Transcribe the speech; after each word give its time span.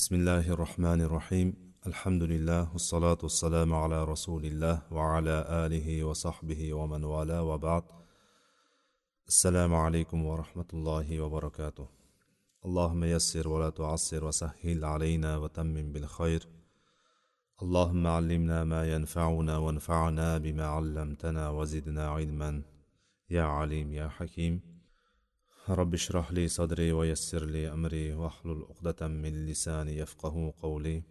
بسم 0.00 0.14
الله 0.14 0.52
الرحمن 0.52 1.00
الرحيم 1.00 1.54
الحمد 1.86 2.22
لله 2.22 2.72
والصلاة 2.72 3.18
والسلام 3.22 3.74
على 3.74 4.04
رسول 4.04 4.44
الله 4.44 4.82
وعلى 4.90 5.46
آله 5.66 6.04
وصحبه 6.04 6.74
ومن 6.74 7.04
والاه 7.04 7.42
وبعد 7.42 7.82
السلام 9.28 9.74
عليكم 9.74 10.26
ورحمة 10.26 10.64
الله 10.74 11.20
وبركاته 11.20 11.88
اللهم 12.64 13.04
يسر 13.04 13.48
ولا 13.48 13.70
تعسر 13.70 14.24
وسهل 14.24 14.84
علينا 14.84 15.36
وتمم 15.36 15.92
بالخير 15.92 16.48
اللهم 17.62 18.06
علمنا 18.06 18.64
ما 18.64 18.92
ينفعنا 18.94 19.56
وانفعنا 19.58 20.38
بما 20.38 20.66
علمتنا 20.66 21.50
وزدنا 21.50 22.08
علما 22.08 22.62
يا 23.30 23.42
عليم 23.42 23.92
يا 23.92 24.08
حكيم 24.08 24.69
رب 25.69 25.93
اشرح 25.93 26.31
لي 26.31 26.47
صدري 26.47 26.91
ويسر 26.91 27.45
لي 27.45 27.73
أمري 27.73 28.13
واحلل 28.13 28.65
عقدة 28.69 29.07
من 29.07 29.45
لساني 29.45 29.97
يفقه 29.97 30.53
قولي 30.61 31.03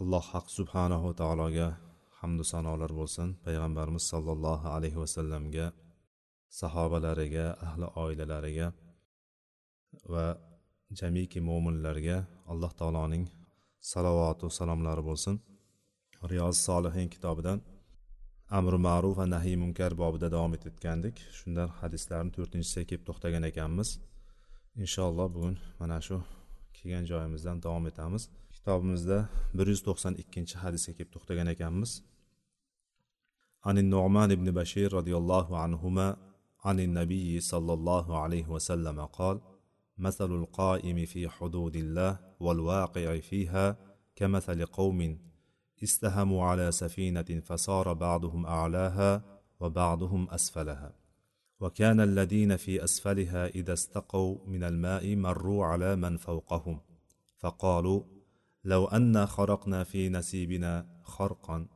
alloh 0.00 0.24
haq 0.32 0.46
subhanahu 0.58 1.14
taologa 1.20 1.68
hamdu 2.20 2.42
sanolar 2.52 2.90
bo'lsin 3.00 3.28
payg'ambarimiz 3.44 4.04
sollallohu 4.12 4.66
alayhi 4.76 4.98
vasallamga 5.02 5.66
sahobalariga 6.60 7.46
ahli 7.66 7.86
oilalariga 8.04 8.66
va 10.12 10.26
jamiki 11.00 11.38
mo'minlarga 11.48 12.16
alloh 12.52 12.72
taoloning 12.80 13.24
salovatu 13.92 14.46
salomlari 14.58 15.02
bo'lsin 15.10 15.36
riyoz 16.30 16.56
solihin 16.68 17.08
kitobidan 17.14 17.58
amri 18.58 18.78
ma'ruf 18.86 19.14
va 19.20 19.26
nahiy 19.34 19.56
munkar 19.64 19.92
bobida 20.02 20.28
davom 20.34 20.52
etayotgandik 20.56 21.16
shundan 21.38 21.68
hadislarni 21.80 22.30
to'rtinchisiga 22.36 22.84
kelib 22.90 23.04
to'xtagan 23.08 23.44
ekanmiz 23.50 23.88
inshaalloh 24.82 25.28
bugun 25.34 25.56
mana 25.80 25.98
shu 26.06 26.16
kelgan 26.76 27.04
joyimizdan 27.10 27.56
davom 27.66 27.84
etamiz 27.92 28.22
kitobimizda 28.54 29.18
bir 29.56 29.66
yuz 29.72 29.82
to'qson 29.88 30.14
ikkinchi 30.22 30.56
hadisga 30.64 30.92
kelib 30.96 31.10
to'xtagan 31.14 31.48
ekanmiz 31.56 31.92
عن 33.68 33.76
النعمان 33.78 34.30
بن 34.40 34.48
بشير 34.60 34.88
رضي 34.92 35.14
الله 35.20 35.46
عنهما 35.58 36.16
عن 36.64 36.80
النبي 36.80 37.40
صلى 37.40 37.72
الله 37.72 38.06
عليه 38.22 38.46
وسلم 38.54 38.98
قال 39.18 39.36
مثل 39.98 40.30
القائم 40.40 40.98
في 41.12 41.28
حدود 41.28 41.76
الله 41.76 42.18
والواقع 42.40 43.20
فيها 43.20 43.66
كمثل 44.16 44.66
قوم 44.66 45.18
استهموا 45.83 46.45
على 46.45 46.71
سفينة 46.71 47.41
فصار 47.45 47.93
بعضهم 47.93 48.45
أعلاها 48.45 49.23
وبعضهم 49.59 50.29
أسفلها. 50.29 50.93
وكان 51.59 51.99
الذين 51.99 52.57
في 52.57 52.83
أسفلها 52.83 53.47
إذا 53.47 53.73
استقوا 53.73 54.37
من 54.47 54.63
الماء 54.63 55.15
مروا 55.15 55.65
على 55.65 55.95
من 55.95 56.17
فوقهم. 56.17 56.79
فقالوا 57.37 58.03
لو 58.63 58.85
أنا 58.85 59.25
خرقنا 59.25 59.83
في 59.83 60.09
نسيبنا 60.09 60.85
خرقا 61.03 61.67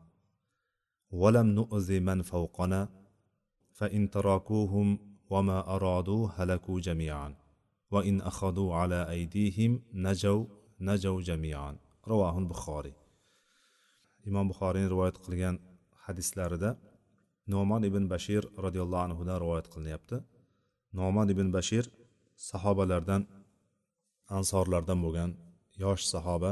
ولم 1.12 1.48
نؤذ 1.48 2.00
من 2.00 2.22
فوقنا 2.22 2.90
فإن 3.72 4.10
تراكوهم 4.10 5.00
وما 5.30 5.76
أرادوا 5.76 6.30
هلكوا 6.36 6.80
جميعا 6.80 7.36
وإن 7.92 8.22
أخذوا 8.22 8.76
على 8.76 9.10
أيديهم 9.10 9.82
نجوا 9.94 10.46
نجوا 10.80 11.22
جميعا. 11.22 11.78
رواه 12.08 12.40
البخاري. 12.40 12.94
Imom 14.30 14.46
buxoriy 14.52 14.86
rivoyat 14.94 15.18
qilgan 15.26 15.56
hadislarida 16.06 16.70
nomon 17.54 17.82
ibn 17.90 18.04
bashir 18.14 18.44
roziyallohu 18.66 19.04
anhudan 19.08 19.38
rivoyat 19.44 19.68
qilinyapti. 19.74 20.16
Nomon 21.00 21.28
ibn 21.34 21.48
bashir 21.58 21.84
sahobalardan 22.50 23.22
ansorlardan 24.38 25.00
bo'lgan 25.06 25.30
yosh 25.84 26.04
sahoba 26.14 26.52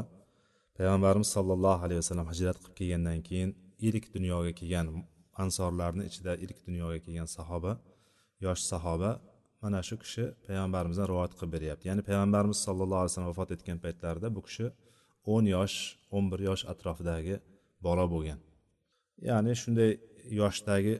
payg'ambarimiz 0.77 1.29
sollallohu 1.35 1.81
alayhi 1.85 1.99
vasallam 2.03 2.27
hijrat 2.31 2.57
qilib 2.61 2.75
kelgandan 2.79 3.19
keyin 3.27 3.49
ilk 3.87 4.05
dunyoga 4.15 4.51
kelgan 4.59 4.87
ansorlarni 5.43 6.03
ichida 6.09 6.33
ilk 6.45 6.57
dunyoga 6.67 6.99
kelgan 7.05 7.29
sahoba 7.37 7.71
yosh 8.45 8.61
sahoba 8.71 9.11
mana 9.63 9.79
shu 9.87 9.95
kishi 10.03 10.23
payg'ambarimizdan 10.45 11.07
rivoyat 11.11 11.33
qilib 11.37 11.51
beryapti. 11.55 11.83
Ya'ni 11.89 12.03
payg'ambarimiz 12.09 12.59
sallallohu 12.67 13.01
alayhi 13.01 13.11
vasallam 13.11 13.31
vafot 13.33 13.49
etgan 13.55 13.77
paytlarida 13.85 14.27
bu 14.35 14.41
kishi 14.47 14.67
o'n 15.33 15.45
yosh 15.55 15.75
o'n 16.15 16.25
bir 16.31 16.39
yosh 16.49 16.63
atrofidagi 16.73 17.35
bola 17.85 18.05
bo'lgan. 18.13 18.39
Ya'ni 19.29 19.53
shunday 19.61 19.91
yoshdagi 20.41 20.93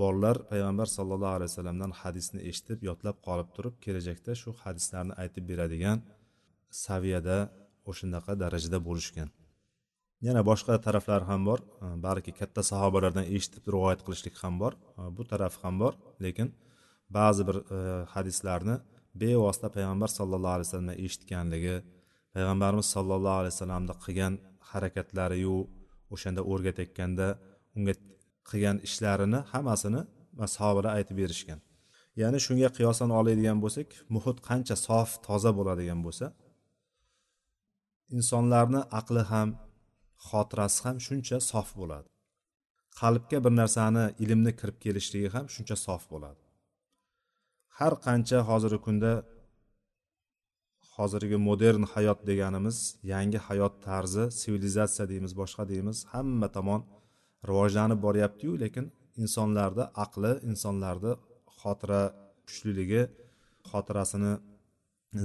bolalar 0.00 0.36
payg'ambar 0.50 0.88
sallallohu 0.96 1.34
alayhi 1.38 1.50
vasallamdan 1.52 1.92
hadisni 2.00 2.40
eshitib 2.50 2.78
yodlab 2.88 3.16
qolib 3.26 3.48
turib 3.56 3.74
kelajakda 3.84 4.32
shu 4.42 4.50
hadislarni 4.62 5.14
aytib 5.22 5.44
beradigan 5.50 5.98
saviyada 6.84 7.38
o'shanaqa 7.90 8.32
darajada 8.42 8.78
bo'lishgan. 8.88 9.28
Yana 10.26 10.42
boshqa 10.50 10.74
taraflar 10.86 11.22
ham 11.30 11.42
bor. 11.48 11.60
Balki 12.06 12.32
katta 12.40 12.60
sahobalardan 12.70 13.26
eshitib 13.36 13.64
rivoyat 13.74 14.00
qilishlik 14.06 14.36
ham 14.42 14.54
bor. 14.62 14.72
Bu 15.16 15.22
taraf 15.30 15.54
ham 15.62 15.74
bor 15.82 15.92
lekin 16.24 16.48
ba'zi 17.18 17.42
bir 17.48 17.56
e, 17.76 17.78
hadislarni 18.14 18.76
bevosita 19.20 19.68
payg'ambar 19.76 20.10
sallallohu 20.18 20.54
alayhi 20.56 20.68
vasallamdan 20.68 20.98
eshitganligi 21.04 21.76
payg'ambarimiz 22.34 22.86
sallallohu 22.96 23.38
alayhi 23.40 23.54
vasallamni 23.54 23.94
qilgan 24.04 24.34
harakatlariyu 24.70 25.56
o'shanda 26.14 26.42
o'rgatayotganda 26.50 27.26
unga 27.76 27.94
qilgan 28.50 28.76
ishlarini 28.86 29.40
hammasini 29.52 30.02
sahobalar 30.56 30.92
aytib 30.98 31.16
berishgan. 31.22 31.60
Ya'ni 32.22 32.38
shunga 32.46 32.68
qiyosan 32.78 33.10
oladigan 33.18 33.58
bo'lsak 33.64 33.88
muhit 34.14 34.38
qancha 34.48 34.76
sof 34.86 35.08
toza 35.26 35.50
bo'ladigan 35.58 36.00
bo'lsa 36.06 36.26
insonlarni 38.16 38.80
aqli 39.00 39.22
ham 39.32 39.48
xotirasi 40.28 40.78
ham 40.86 40.96
shuncha 41.06 41.36
sof 41.50 41.68
bo'ladi. 41.80 42.08
Qalbga 43.00 43.38
bir 43.44 43.52
narsani 43.60 44.04
ilmni 44.24 44.52
kirib 44.60 44.78
kelishligi 44.84 45.28
ham 45.36 45.46
shuncha 45.54 45.76
sof 45.86 46.02
bo'ladi. 46.12 46.40
Har 47.78 47.94
qancha 48.06 48.38
hozirgi 48.48 48.80
kunda 48.86 49.12
hozirgi 50.96 51.36
modern 51.48 51.82
hayot 51.92 52.20
deganimiz 52.30 52.76
yangi 53.12 53.38
hayot 53.46 53.74
tarzi 53.86 54.24
sivilizatsiya 54.40 55.04
deymiz 55.12 55.32
boshqa 55.40 55.62
deymiz 55.72 55.98
hamma 56.12 56.48
tomon 56.56 56.80
rivojlanib 57.48 58.00
boryaptiyu 58.06 58.52
lekin 58.64 58.86
insonlarda 59.22 59.84
aqli 60.04 60.32
insonlarda 60.50 61.12
xotira 61.60 62.02
kuchliligi 62.46 63.02
xotirasini 63.70 64.32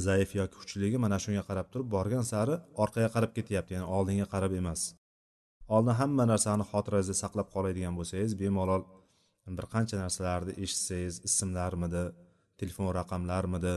zaif 0.07 0.29
yoki 0.39 0.55
kuchliligi 0.61 0.97
mana 1.05 1.17
shunga 1.23 1.43
qarab 1.49 1.67
turib 1.73 1.87
borgan 1.95 2.25
sari 2.31 2.55
orqaga 2.83 3.09
qarab 3.15 3.31
ketyapti 3.37 3.71
ya'ni 3.75 3.87
oldinga 3.97 4.27
qarab 4.33 4.53
emas. 4.61 4.81
Oldin 5.75 5.95
hamma 6.01 6.23
narsani 6.31 6.63
xotirangizda 6.71 7.15
saqlab 7.23 7.47
qoladigan 7.55 7.93
bo'lsangiz 7.99 8.31
bemalol 8.41 8.83
bir 9.57 9.65
qancha 9.73 9.95
narsalarni 10.03 10.53
eshitsangiz 10.63 11.15
ismlarmidi 11.27 12.03
telefon 12.59 12.89
raqamlarmidi 12.99 13.73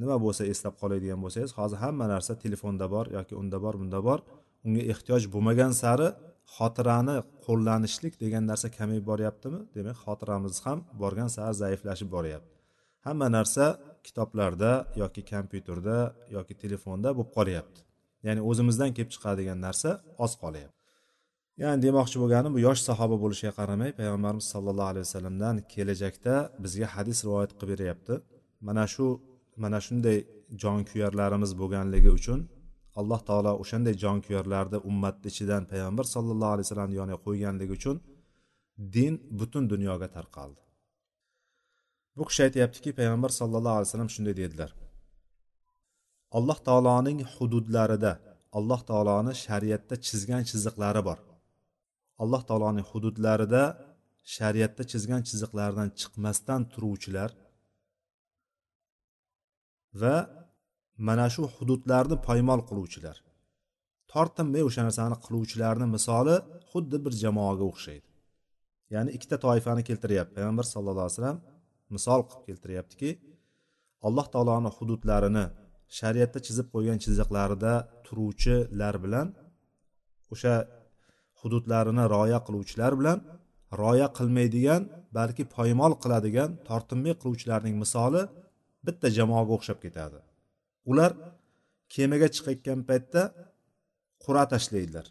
nima 0.00 0.16
bo'lsa 0.24 0.42
eslab 0.52 0.74
qoladigan 0.80 1.18
bo'lsangiz 1.24 1.52
hozir 1.58 1.78
hamma 1.84 2.06
narsa 2.14 2.32
telefonda 2.44 2.86
bor 2.94 3.06
yoki 3.16 3.34
unda 3.42 3.58
bor 3.64 3.74
bunda 3.80 4.00
bor. 4.08 4.18
Unga 4.66 4.82
ehtiyoj 4.92 5.22
bo'lmagan 5.34 5.72
sari 5.82 6.08
xotirani 6.56 7.16
qo'llanishlik 7.46 8.14
degan 8.24 8.44
narsa 8.50 8.66
kamayib 8.78 9.04
boryaptimi? 9.10 9.60
Demak 9.76 9.96
xotiramiz 10.04 10.56
ham 10.66 10.78
borgan 11.02 11.30
sari 11.36 11.54
zaiflashib 11.62 12.08
boryapti. 12.16 12.54
Hamma 13.06 13.28
narsa 13.36 13.64
kitoblarda 14.06 14.72
yoki 15.02 15.22
kompyuterda 15.32 15.96
yoki 16.36 16.54
telefonda 16.62 17.08
bo'lib 17.16 17.30
qolyapti. 17.38 17.80
Ya'ni 18.26 18.40
o'zimizdan 18.50 18.90
kelib 18.96 19.10
chiqadigan 19.14 19.58
narsa 19.66 19.90
oz 20.24 20.32
qolyapti. 20.42 20.78
Ya'ni 21.62 21.78
demoqchi 21.86 22.16
bo'lganim 22.22 22.52
bu 22.56 22.60
yosh 22.68 22.80
sahoba 22.88 23.16
bo'lishiga 23.24 23.52
qaramay 23.60 23.90
payg'ambarimiz 23.98 24.46
sollallohu 24.54 24.90
alayhi 24.92 25.06
vasallamdan 25.08 25.56
kelajakda 25.72 26.34
bizga 26.64 26.86
hadis 26.94 27.18
rivoyat 27.26 27.52
qilib 27.58 27.70
beryapti. 27.74 28.14
Mana 28.66 28.84
shu 28.94 29.06
mana 29.62 29.78
shunday 29.86 30.18
jonkuyarlarimiz 30.62 31.52
bo'lganligi 31.60 32.10
uchun 32.18 32.40
alloh 33.00 33.20
taolo 33.28 33.52
o'shanday 33.62 33.94
jonkuyarlarni 34.04 34.78
ummatni 34.90 35.28
ichidan 35.32 35.62
payg'ambar 35.72 36.06
sallallohu 36.14 36.52
alayhi 36.54 36.66
vasallamni 36.66 36.96
yoniga 37.00 37.18
qo'yganligi 37.26 37.72
uchun 37.78 37.96
din 38.96 39.14
butun 39.38 39.64
dunyoga 39.72 40.08
tarqaldi. 40.16 40.60
Bu 42.16 42.24
kishi 42.28 42.42
aytyaptiki 42.46 42.90
payg'ambar 42.98 43.30
sallallohu 43.40 43.76
alayhi 43.78 43.88
vasallam 43.88 44.10
shunday 44.16 44.34
dedilar. 44.42 44.70
Alloh 46.38 46.58
taoloning 46.68 47.18
hududlarida 47.34 48.12
alloh 48.58 48.80
taoloni 48.90 49.32
shariatda 49.44 49.94
chizgan 50.06 50.42
chiziqlari 50.50 51.02
bor. 51.08 51.18
Alloh 52.22 52.42
taoloning 52.48 52.86
hududlarida 52.92 53.62
shariatda 54.36 54.82
chizgan 54.92 55.22
chiziqlaridan 55.28 55.88
chiqmasdan 56.00 56.60
turuvchilar 56.72 57.30
va 60.00 60.16
mana 61.08 61.26
shu 61.34 61.42
hududlarni 61.56 62.16
poymol 62.28 62.60
qiluvchilar. 62.68 63.16
Tortinmay 64.12 64.62
o'sha 64.68 64.82
narsani 64.88 65.16
qiluvchilarni 65.24 65.86
misoli 65.96 66.36
xuddi 66.70 66.96
bir 67.04 67.12
jamoaga 67.22 67.64
o'xshaydi. 67.72 68.06
Ya'ni 68.94 69.10
ikkita 69.16 69.36
toifani 69.46 69.82
keltiryapti. 69.88 70.32
Payg'ambar 70.38 70.64
sallallohu 70.72 71.06
alayhi 71.06 71.18
vasallam 71.18 71.38
misol 71.94 72.20
qilib 72.28 72.44
keltiryaptiki 72.48 73.10
alloh 74.06 74.26
taoloni 74.34 74.70
hududlarini 74.76 75.44
shariatda 75.98 76.38
chizib 76.46 76.66
qo'ygan 76.74 76.98
chiziqlarida 77.04 77.72
turuvchilar 78.06 78.94
bilan 79.04 79.26
o'sha 80.34 80.54
hududlarini 81.40 82.04
rioya 82.14 82.38
qiluvchilar 82.46 82.92
bilan 83.00 83.18
rioya 83.80 84.08
qilmaydigan 84.18 84.82
balki 85.18 85.44
poymol 85.56 85.92
qiladigan 86.02 86.50
tortinmay 86.68 87.14
qiluvchilarning 87.20 87.76
misoli 87.84 88.22
bitta 88.86 89.06
jamoaga 89.18 89.52
o'xshab 89.56 89.78
ketadi. 89.84 90.18
Ular 90.90 91.10
kemaga 91.94 92.28
chiqayotgan 92.34 92.80
paytda 92.88 93.22
qur'a 94.24 94.44
tashlaydilar. 94.52 95.06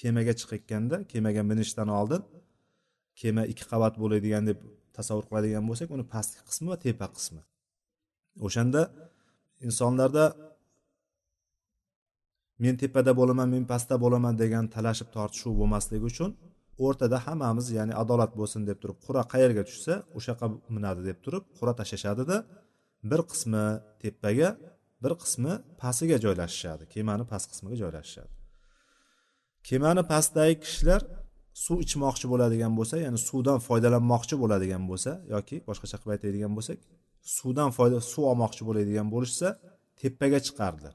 Kemaga 0.00 0.32
chiqayotganda 0.40 0.96
kemaga 1.12 1.42
minishdan 1.50 1.88
oldin 2.00 2.22
kema 3.20 3.42
ikki 3.52 3.64
qavat 3.72 3.94
bo'ladigan 4.02 4.44
deb 4.50 4.58
tasavvur 4.96 5.24
qiladigan 5.28 5.64
bo'lsak 5.70 5.88
uni 5.96 6.04
pastki 6.14 6.42
qismi 6.48 6.66
va 6.72 6.78
tepa 6.86 7.06
qismi. 7.16 7.42
O'shanda 8.46 8.82
insonlarda 9.66 10.24
men 12.64 12.74
tepada 12.82 13.12
bo'laman 13.20 13.48
men 13.54 13.64
pastda 13.72 13.96
bo'laman 14.04 14.34
degan 14.42 14.64
talashib 14.76 15.08
tortishuv 15.16 15.52
bo'lmasligi 15.60 16.04
uchun 16.12 16.30
o'rtada 16.84 17.16
hammamiz 17.26 17.66
ya'ni 17.78 17.94
adolat 18.02 18.32
bo'lsin 18.40 18.62
deb 18.68 18.78
turib 18.82 18.98
qur'a 19.06 19.22
qayerga 19.32 19.62
tushsa 19.68 19.94
o'sha 20.16 20.28
yoqqa 20.32 20.46
minadi 20.76 21.00
deb 21.08 21.18
turib 21.24 21.44
qur'a 21.58 21.72
tashlashadida 21.80 22.36
bir 23.10 23.20
qismi 23.30 23.64
tepaga 24.02 24.50
bir 25.02 25.12
qismi 25.22 25.52
pastiga 25.80 26.16
joylashishadi. 26.24 26.84
Kemani 26.94 27.24
past 27.32 27.46
qismiga 27.52 27.76
joylashishadi. 27.82 28.32
Kemani 29.68 30.02
pastdagi 30.12 30.54
kishilar 30.64 31.00
suv 31.64 31.78
ichmoqchi 31.86 32.26
bo'ladigan 32.32 32.72
bo'lsa 32.78 32.96
ya'ni 33.04 33.18
suvdan 33.28 33.58
foydalanmoqchi 33.66 34.34
bo'ladigan 34.42 34.82
bo'lsa 34.90 35.10
yoki 35.34 35.56
boshqacha 35.68 35.96
qilib 36.00 36.14
aytadigan 36.16 36.52
bo'lsak 36.56 36.78
suvdan 37.36 37.70
foyda 37.76 37.98
suv 38.12 38.24
olmoqchi 38.32 38.62
bo'ladigan 38.68 39.08
bo'lishsa 39.14 39.48
tepaga 40.00 40.38
chiqardilar. 40.46 40.94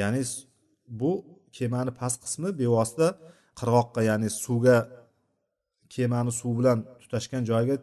Ya'ni 0.00 0.22
bu 1.00 1.12
kemani 1.56 1.92
past 2.00 2.18
qismi 2.24 2.48
bevosita 2.60 3.08
qirg'oqqa 3.58 4.00
ya'ni 4.10 4.28
suvga 4.44 4.78
kemani 5.94 6.32
suv 6.40 6.52
bilan 6.58 6.78
tutashgan 7.02 7.42
joyiga 7.50 7.76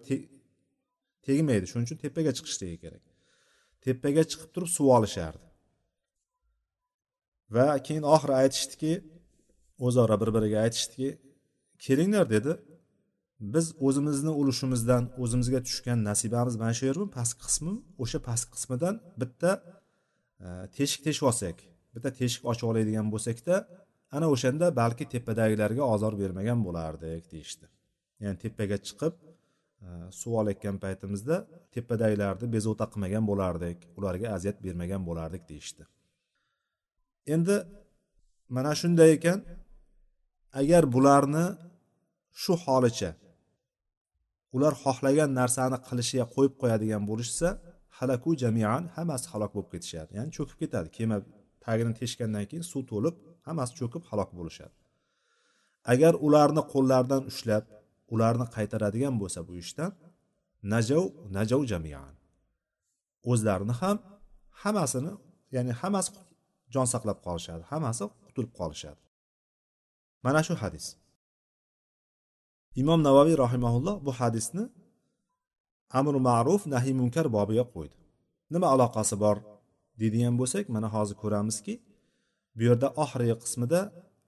tegmaydi. 1.27 1.65
Shuning 1.71 1.85
uchun 1.88 2.00
tepaga 2.06 2.31
chiqishligi 2.38 2.77
kerak. 2.83 3.03
Tepaga 3.85 4.23
chiqib 4.31 4.50
turib 4.56 4.69
suv 4.77 4.88
olishardi. 4.97 5.45
Va 7.56 7.68
keyin 7.88 8.06
oxiri 8.15 8.33
aytishdiki 8.44 8.94
o'zaro 9.88 10.15
bir 10.21 10.29
biriga 10.35 10.59
aytishdiki 10.65 11.09
kelinglar 11.85 12.25
dedi. 12.35 12.53
Biz 13.53 13.65
o'zimizni 13.88 14.31
ulushimizdan 14.41 15.03
o'zimizga 15.23 15.59
tushgan 15.68 16.00
nasibamiz 16.09 16.56
mana 16.62 16.73
shu 16.77 16.85
yermi? 16.89 17.07
Pastki 17.18 17.44
qismi? 17.50 17.74
O'sha 18.03 18.19
pastki 18.27 18.51
qismidan 18.57 18.95
bitta 19.21 19.51
e, 20.45 20.47
teshik 20.77 21.01
teshib 21.07 21.25
olsak 21.29 21.57
bitta 21.95 22.09
teshik 22.19 22.44
ochib 22.51 22.67
oladigan 22.71 23.07
bo'lsakda 23.13 23.56
ana 24.15 24.27
o'shanda 24.33 24.65
balki 24.81 25.06
tepadagilarga 25.13 25.83
ozor 25.94 26.13
bermagan 26.21 26.59
bo'lardik 26.67 27.25
deyishdi. 27.33 27.65
Ya'ni 28.24 28.38
tepaga 28.45 28.77
chiqib 28.88 29.13
Э, 29.81 30.12
suv 30.19 30.33
olayotgan 30.42 30.78
paytimizda 30.83 31.36
tepadagilarni 31.74 32.48
bezovta 32.56 32.86
qilmagan 32.92 33.24
bo'lardik 33.31 33.78
ularga 33.98 34.28
aziyat 34.36 34.57
bermagan 34.66 35.01
bo'lardik 35.10 35.44
deyishdi. 35.51 35.83
Endi 37.33 37.56
mana 38.56 38.74
shunday 38.81 39.10
ekan 39.18 39.39
agar 40.62 40.83
bularni 40.95 41.45
shu 42.42 42.54
holicha 42.66 43.12
ular 44.56 44.74
xohlagan 44.83 45.30
narsani 45.39 45.78
qilishiga 45.88 46.25
qo'yib 46.36 46.54
qo'yadigan 46.62 47.04
bo'lishsa 47.10 47.48
halaku 47.98 48.30
jamian 48.44 48.84
hammasi 48.95 49.25
halok 49.34 49.51
bo'lib 49.56 49.72
ketishadi. 49.75 50.12
Ya'ni 50.18 50.31
cho'kib 50.38 50.57
ketadi. 50.63 50.88
Kema 50.98 51.18
tagini 51.66 51.94
teshgandan 52.01 52.45
keyin 52.50 52.66
suv 52.72 52.81
to'lib 52.92 53.16
hammasi 53.48 53.74
cho'kib 53.80 54.04
halok 54.10 54.30
bo'lishadi. 54.39 54.75
Agar 55.94 56.13
ularni 56.27 56.63
qo'llaridan 56.74 57.24
ushlab 57.31 57.63
ularni 58.13 58.46
qaytaradigan 58.56 59.16
bo'lsa 59.22 59.40
bu 59.48 59.54
ishdan 59.63 59.92
najov 60.74 61.06
najov 61.38 61.62
jamian. 61.72 62.13
O'zlarini 63.31 63.75
ham 63.81 63.98
hammasini 64.62 65.13
ya'ni 65.56 65.74
hammasi 65.81 66.12
jon 66.74 66.88
saqlab 66.94 67.18
qolishadi 67.28 67.63
hammasi 67.72 68.04
qutulib 68.25 68.54
qolishadi. 68.60 69.02
Mana 70.25 70.42
shu 70.48 70.54
hadis. 70.63 70.86
Imom 72.81 73.00
navoiy 73.08 73.36
rahimaulloh 73.46 73.96
bu 74.06 74.12
hadisni 74.19 74.63
amri 76.00 76.19
ma'ruf 76.30 76.62
nahiy 76.74 76.94
munkar 77.02 77.25
bobiga 77.38 77.66
qo'ydi. 77.75 77.96
Nima 78.54 78.68
aloqasi 78.74 79.16
bor 79.24 79.38
deydigan 80.00 80.36
bo'lsak 80.42 80.66
mana 80.75 80.88
hozir 80.96 81.16
ko'ramizki 81.24 81.74
bu 82.56 82.62
yerda 82.68 82.88
oxirgi 83.04 83.36
qismida 83.44 83.80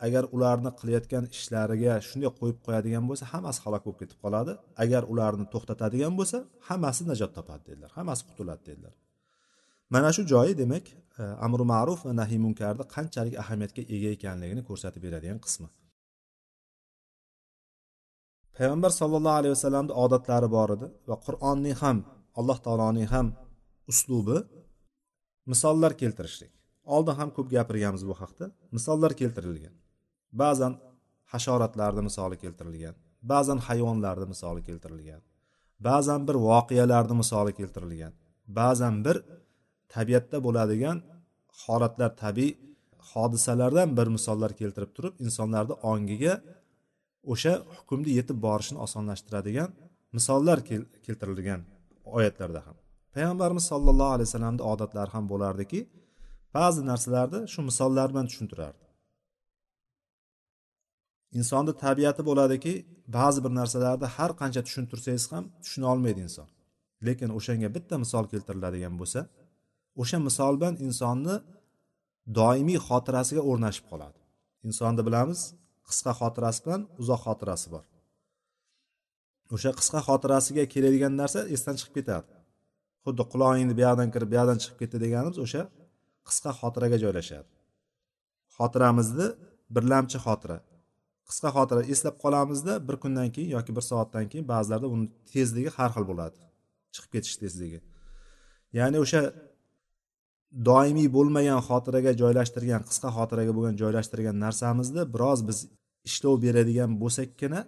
agar 0.06 0.24
ularni 0.36 0.72
qilayotgan 0.80 1.25
ishlariga 1.36 1.94
shunday 2.07 2.31
qo'yib 2.40 2.60
qo'yadigan 2.66 3.04
bo'lsa 3.10 3.25
hammasi 3.34 3.60
halok 3.66 3.81
bo'lib 3.86 4.00
ketib 4.01 4.19
qoladi. 4.24 4.54
Agar 4.84 5.04
ularni 5.13 5.45
to'xtatadigan 5.54 6.13
bo'lsa 6.19 6.38
hammasi 6.69 7.01
najot 7.12 7.31
topadi 7.38 7.63
dedilar 7.69 7.90
hammasi 7.98 8.22
qutuladi 8.30 8.63
dedilar. 8.69 8.94
Mana 9.94 10.10
shu 10.16 10.22
joyi 10.34 10.54
demak 10.62 10.86
e, 11.22 11.24
amri 11.45 11.66
ma'ruf 11.74 12.00
va 12.07 12.13
nahiy 12.22 12.40
munkarni 12.45 12.84
qanchalik 12.95 13.36
ahamiyatga 13.44 13.81
ega 13.95 14.10
ekanligini 14.18 14.62
ko'rsatib 14.69 15.01
beradigan 15.06 15.40
qismi. 15.45 15.68
Payg'ambar 18.57 18.92
sollallohu 19.01 19.38
alayhi 19.42 19.54
vasallamni 19.57 19.94
odatlari 20.04 20.48
bor 20.57 20.69
edi 20.75 20.88
va 21.10 21.16
qur'onning 21.25 21.75
ham 21.84 21.98
alloh 22.39 22.57
taoloning 22.66 23.07
ham 23.13 23.28
uslubi 23.92 24.38
misollar 25.51 25.92
keltirishlik. 26.01 26.51
Oldin 26.96 27.16
ham 27.19 27.30
ko'p 27.36 27.48
gapirganmiz 27.56 28.04
bu 28.10 28.13
haqda. 28.22 28.46
Misollar 28.75 29.12
keltirilgan. 29.22 29.75
Ba'zan 30.42 30.74
hasharotlarni 31.34 32.02
misoli 32.10 32.36
keltirilgan 32.44 32.96
ba'zan 33.32 33.60
hayvonlarni 33.68 34.28
misoli 34.34 34.62
keltirilgan 34.68 35.22
ba'zan 35.88 36.22
bir 36.28 36.36
voqealarni 36.50 37.16
misoli 37.22 37.52
keltirilgan 37.60 38.14
ba'zan 38.60 38.96
bir 39.06 39.18
tabiatda 39.94 40.38
bo'ladigan 40.46 40.98
holatlar 41.64 42.12
tabiiy 42.24 42.54
hodisalardan 43.12 43.90
bir 43.98 44.08
misollar 44.16 44.52
keltirib 44.62 44.92
turib 44.98 45.14
insonlarni 45.26 45.76
ongiga 45.92 46.34
o'sha 47.34 47.54
hukmni 47.78 48.12
yetib 48.20 48.38
borishini 48.46 48.80
osonlashtiradigan 48.86 49.70
misollar 50.18 50.60
keltirilgan 51.06 51.62
oyatlarda 52.18 52.62
ham. 52.68 52.76
Payg'ambarimiz 53.16 53.66
sollallohu 53.72 54.12
alayhi 54.16 54.30
vasallamni 54.30 54.64
odatlari 54.74 55.12
ham 55.16 55.26
bo'lardiki 55.34 55.80
ba'zi 56.58 56.82
narsalarni 56.92 57.40
shu 57.54 57.62
misollar 57.70 58.08
bilan 58.12 58.26
tushuntirardi. 58.32 58.83
Insonni 61.40 61.74
tabiati 61.84 62.22
bo'ladiki 62.30 62.74
ba'zi 63.18 63.40
bir 63.46 63.52
narsalarni 63.60 64.08
har 64.16 64.32
qancha 64.42 64.62
tushuntirsangiz 64.68 65.25
ham 65.34 65.44
tushuna 65.63 65.88
olmaydi 65.94 66.20
inson. 66.28 66.48
Lekin 67.08 67.30
o'shanga 67.38 67.70
bitta 67.75 67.96
misol 68.04 68.25
keltiriladigan 68.32 68.94
bo'lsa 69.02 69.20
o'sha 70.02 70.18
misol 70.28 70.54
bilan 70.60 70.75
insonni 70.88 71.36
doimiy 72.40 72.80
xotirasiga 72.88 73.42
o'rnashib 73.50 73.86
qoladi. 73.92 74.20
Insonni 74.68 75.02
bilamiz 75.08 75.40
qisqa 75.88 76.12
xotirasi 76.20 76.60
bilan 76.66 76.82
uzoq 77.02 77.22
xotirasi 77.28 77.68
bor. 77.74 77.86
O'sha 79.56 79.72
qisqa 79.80 80.00
xotirasiga 80.08 80.63
keladigan 80.74 81.13
narsa 81.22 81.40
esdan 81.56 81.75
chiqib 81.80 81.94
ketadi. 82.00 82.30
Xuddi 83.06 83.24
qulog'ingni 83.32 83.74
bu 83.78 83.82
yoqdan 83.88 84.10
kirib 84.13 84.30
bu 84.32 84.36
yoqdan 84.40 84.58
chiqib 84.62 84.78
ketdi 84.82 84.98
deganimiz 85.06 85.38
o'sha 85.46 85.62
qisqa 86.28 86.52
xotiraga 86.60 86.98
joylashadi. 87.04 87.50
Xotiramizni 88.58 89.28
birlamchi 89.75 90.18
xotira 90.25 90.58
qisqa 91.30 91.50
xotira 91.56 91.82
eslab 91.94 92.15
qolamizda 92.24 92.74
bir 92.88 92.96
kundan 93.03 93.30
keyin 93.36 93.50
yoki 93.58 93.72
bir 93.77 93.86
soatdan 93.92 94.25
keyin 94.32 94.46
ba'zilarda 94.53 94.88
uni 94.96 95.06
tezligi 95.34 95.70
har 95.77 95.89
xil 95.96 96.06
bo'ladi. 96.12 96.38
Chiqib 96.94 97.12
ketish 97.15 97.36
tezligi. 97.44 97.80
Ya'ni 98.80 98.98
o'sha 99.03 99.22
doimiy 100.70 101.08
bo'lmagan 101.18 101.60
xotiraga 101.70 102.12
joylashtirgan 102.22 102.82
qisqa 102.89 103.10
xotiraga 103.18 103.51
bo'lgan 103.58 103.75
joylashtirgan 103.82 104.36
narsamizni 104.46 105.03
biroz 105.15 105.39
biz 105.50 105.58
ishlov 106.10 106.36
beradigan 106.46 106.92
bo'lsakkina 107.01 107.62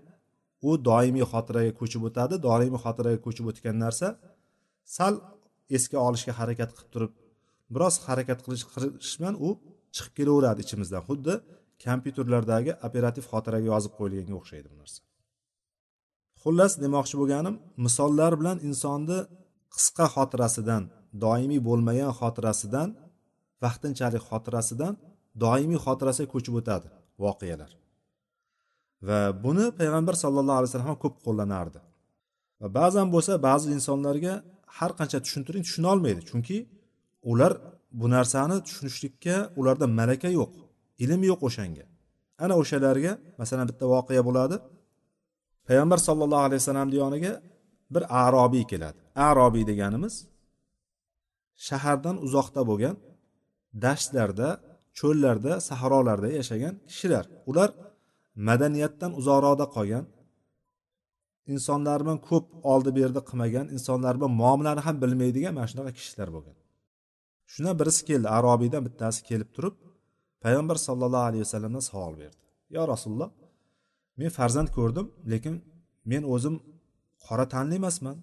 u 0.67 0.69
doimiy 0.89 1.25
xotiraga 1.33 1.71
ko'chib 1.81 2.01
o'tadi. 2.09 2.35
Doimiy 2.47 2.81
xotiraga 2.85 3.19
ko'chib 3.25 3.45
o'tgan 3.51 3.75
narsa 3.85 4.07
sal 4.97 5.13
esga 5.77 5.97
olishga 6.07 6.33
harakat 6.39 6.69
qilib 6.75 6.89
turib 6.93 7.11
biroz 7.75 7.95
harakat 8.07 8.39
qilish 8.45 8.63
qilish 8.71 9.15
bilan 9.19 9.35
u 9.47 9.49
chiqib 9.95 10.13
kelaveradi 10.19 10.59
ichimizdan. 10.65 11.01
Xuddi 11.09 11.33
kompyuterlardagi 11.83 12.71
operativ 12.87 13.23
xotiraga 13.31 13.67
yozib 13.73 13.93
qo'yilganga 13.99 14.35
o'xshaydi 14.39 14.67
bu 14.73 14.77
narsa. 14.81 14.99
Xullas 16.41 16.73
demoqchi 16.83 17.15
bo'lganim 17.21 17.55
misollar 17.85 18.31
bilan 18.39 18.57
insonni 18.69 19.19
qisqa 19.75 20.05
xotirasidan 20.15 20.83
doimiy 21.25 21.61
bo'lmagan 21.67 22.11
xotirasidan 22.19 22.89
vaqtinchalik 23.63 24.23
xotirasidan 24.29 24.93
doimiy 25.43 25.79
xotirasiga 25.85 26.29
ko'chib 26.33 26.53
o'tadi 26.59 26.87
voqealar. 27.23 27.71
Va 29.07 29.19
buni 29.45 29.65
payg'ambar 29.79 30.15
sallallohu 30.23 30.57
alayhi 30.59 30.71
vasallam 30.71 30.99
ko'p 31.03 31.15
qo'llanardi. 31.25 31.79
Va 32.61 32.67
ba'zan 32.79 33.07
bo'lsa 33.13 33.33
ba'zi 33.47 33.67
insonlarga 33.77 34.33
har 34.77 34.91
qancha 34.99 35.17
tushuntiring 35.25 35.63
tushuna 35.67 35.87
olmaydi. 35.93 36.21
Chunki 36.29 36.57
ular 37.31 37.53
bu 37.99 38.05
narsani 38.15 38.57
tushunishlikka 38.65 39.35
ularda 39.59 39.85
malaka 39.99 40.29
yo'q. 40.39 40.53
Ilm 41.03 41.21
yo'q 41.31 41.41
o'shanga. 41.47 41.85
Ana 42.43 42.53
o'shalarga 42.61 43.11
masalan 43.41 43.65
bitta 43.71 43.85
voqea 43.93 44.21
bo'ladi. 44.27 44.55
Payg'ambar 45.67 45.99
sollallohu 46.07 46.43
alayhi 46.47 46.61
vasallamni 46.61 46.95
yoniga 47.03 47.33
bir 47.93 48.03
arobiy 48.25 48.65
keladi. 48.71 48.99
Arobiy 49.29 49.63
deganimiz 49.71 50.15
shahardan 51.67 52.15
uzoqda 52.25 52.61
bo'lgan 52.69 52.95
dashtlarda 53.85 54.49
cho'llarda 54.99 55.53
sahrolarda 55.69 56.29
yashagan 56.39 56.73
kishilar. 56.89 57.25
Ular 57.49 57.69
madaniyatdan 58.47 59.11
uzoqroqda 59.19 59.65
qolgan 59.75 60.05
insonlar 61.53 61.99
bilan 62.03 62.19
ko'p 62.29 62.45
oldi 62.73 62.91
berdi 62.99 63.19
qilmagan 63.29 63.65
insonlar 63.75 64.13
bilan 64.17 64.31
muomalani 64.41 64.81
ham 64.87 64.95
bilmaydigan 65.03 65.53
mana 65.57 65.67
shunaqa 65.71 65.91
kishilar 65.99 66.29
bo'lgan. 66.35 66.55
Shundan 67.51 67.75
birisi 67.79 68.01
keldi 68.09 68.27
arobiydan 68.37 68.81
bittasi 68.87 69.19
kelib 69.29 69.49
turib 69.55 69.75
payg'ambar 70.45 70.77
sallallohu 70.87 71.25
alayhi 71.29 71.43
vasallamdan 71.45 71.83
savol 71.91 72.13
berdi. 72.21 72.37
Yo 72.75 72.81
rasululloh 72.93 73.29
men 74.19 74.29
farzand 74.37 74.69
ko'rdim 74.77 75.07
lekin 75.31 75.55
men 76.11 76.23
o'zim 76.33 76.55
qora 77.25 77.45
tanli 77.53 77.75
emasman. 77.81 78.17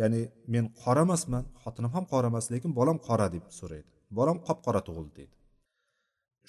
Ya'ni 0.00 0.20
men 0.54 0.64
qora 0.82 1.00
emasman 1.06 1.44
xotinim 1.62 1.90
ham 1.96 2.04
qora 2.12 2.26
emas 2.32 2.46
lekin 2.54 2.70
bolam 2.78 2.98
qora 3.08 3.26
deb 3.34 3.44
so'raydi. 3.58 3.88
Bolam 4.18 4.38
qop 4.46 4.58
qora 4.66 4.80
tug'ildi 4.86 5.12
deydi. 5.18 5.34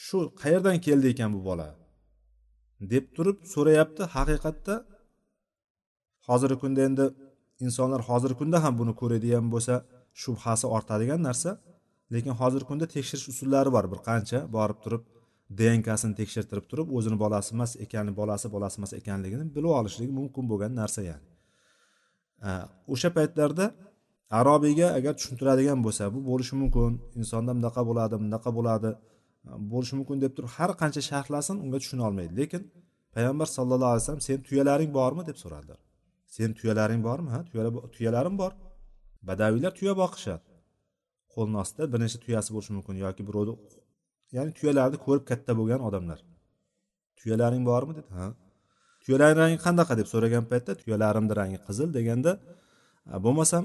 Shu 0.06 0.18
qayerdan 0.42 0.78
keldi 0.86 1.08
ekan 1.14 1.32
bu 1.36 1.42
bola? 1.50 1.68
deb 2.92 3.06
turib 3.16 3.38
so'rayapti. 3.54 4.04
Haqiqatda 4.16 4.76
hozirgi 6.28 6.58
kunda 6.64 6.82
endi 6.90 7.06
insonlar 7.66 8.02
hozirgi 8.10 8.38
kunda 8.42 8.58
ham 8.64 8.74
buni 8.82 8.94
ko'radigan 9.02 9.46
bo'lsa 9.54 9.76
shubhasi 10.22 10.66
ortadigan 10.76 11.22
narsa. 11.28 11.50
Lekin 12.14 12.34
hozirgi 12.42 12.66
kunda 12.72 12.86
tekshirish 12.96 13.28
usullari 13.34 13.70
bor. 13.76 13.86
Bir 13.94 14.00
qancha 14.10 14.40
borib 14.58 14.80
turib 14.84 15.04
dnkasini 15.60 16.16
tekshirtirib 16.20 16.66
turib 16.72 16.88
o'zini 16.98 17.18
bolasi 17.24 17.50
emas 17.56 17.72
ekanini 17.86 18.16
bolasi 18.22 18.52
bolasi 18.56 18.76
emas 18.82 18.94
ekanligini 19.00 19.46
bilib 19.56 19.72
olishligi 19.80 20.14
mumkin 20.20 20.44
bo'lgan 20.52 20.72
narsa 20.82 21.02
ya'ni. 21.10 21.26
O'sha 22.94 23.10
paytlarda 23.18 23.66
arobiyga 24.40 24.88
agar 24.98 25.14
tushuntiradigan 25.20 25.80
bo'lsa 25.86 26.04
bu 26.16 26.20
bo'lishi 26.30 26.56
mumkin 26.62 26.92
insonda 27.22 27.52
bunaqa 27.60 27.82
bo'ladi 27.90 28.16
bunaqa 28.24 28.50
bo'ladi 28.58 28.90
bo'lishi 29.72 29.96
mumkin 30.00 30.18
deb 30.24 30.32
turib 30.38 30.52
har 30.58 30.72
qancha 30.82 31.02
sharhlasin 31.10 31.56
unga 31.64 31.78
tushuna 31.84 32.04
olmaydi. 32.08 32.34
Lekin 32.42 32.62
payg'ambar 33.16 33.48
sallallohu 33.58 33.92
alayhi 33.94 34.04
vasallam 34.04 34.26
sen 34.30 34.40
tuyalaring 34.48 34.92
bormi? 35.00 35.24
deb 35.30 35.38
so'radilar 35.44 35.80
sen 36.36 36.50
tuyalaring 36.60 37.02
bormi? 37.08 37.30
ha 37.36 37.40
tuyalarim 37.96 38.36
bor. 38.42 38.52
Badaviylar 39.30 39.72
tuya 39.80 39.94
boqishadi. 40.04 40.55
Qo'lni 41.36 41.58
ostida 41.64 41.86
bir 41.92 42.00
nechta 42.04 42.20
tuyasi 42.26 42.50
bo'lishi 42.56 42.72
mumkin 42.78 42.96
yoki 43.06 43.24
birovni 43.30 43.54
ya'ni 44.36 44.52
tuyalarni 44.58 44.98
ko'rib 45.06 45.24
katta 45.32 45.52
bo'lgan 45.60 45.82
odamlar. 45.88 46.20
Tuyalaring 47.20 47.64
bormi 47.72 47.94
dedi 47.98 48.10
ha? 48.20 48.28
Tuyalaring 49.04 49.40
rangi 49.44 49.58
qanaqa 49.66 49.94
deb 50.00 50.08
so'ragan 50.14 50.44
paytda 50.52 50.72
tuyalarimni 50.82 51.34
rangi 51.40 51.60
qizil 51.68 51.90
deganda 51.98 52.32
bo'lmasam 53.26 53.64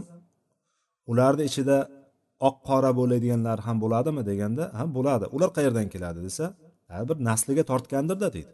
ularni 1.13 1.43
ichida 1.51 1.77
oq 2.49 2.57
qora 2.69 2.91
bo'ladiganlar 3.01 3.59
ham 3.67 3.77
bo'ladimi? 3.85 4.23
deganda 4.31 4.65
ha 4.79 4.85
bo'ladi 4.97 5.25
ular 5.37 5.51
qayerdan 5.57 5.87
keladi? 5.95 6.21
desa 6.29 6.45
har 6.93 7.05
bir 7.11 7.17
nasliga 7.29 7.63
tortgandirda 7.71 8.29
deydi. 8.37 8.53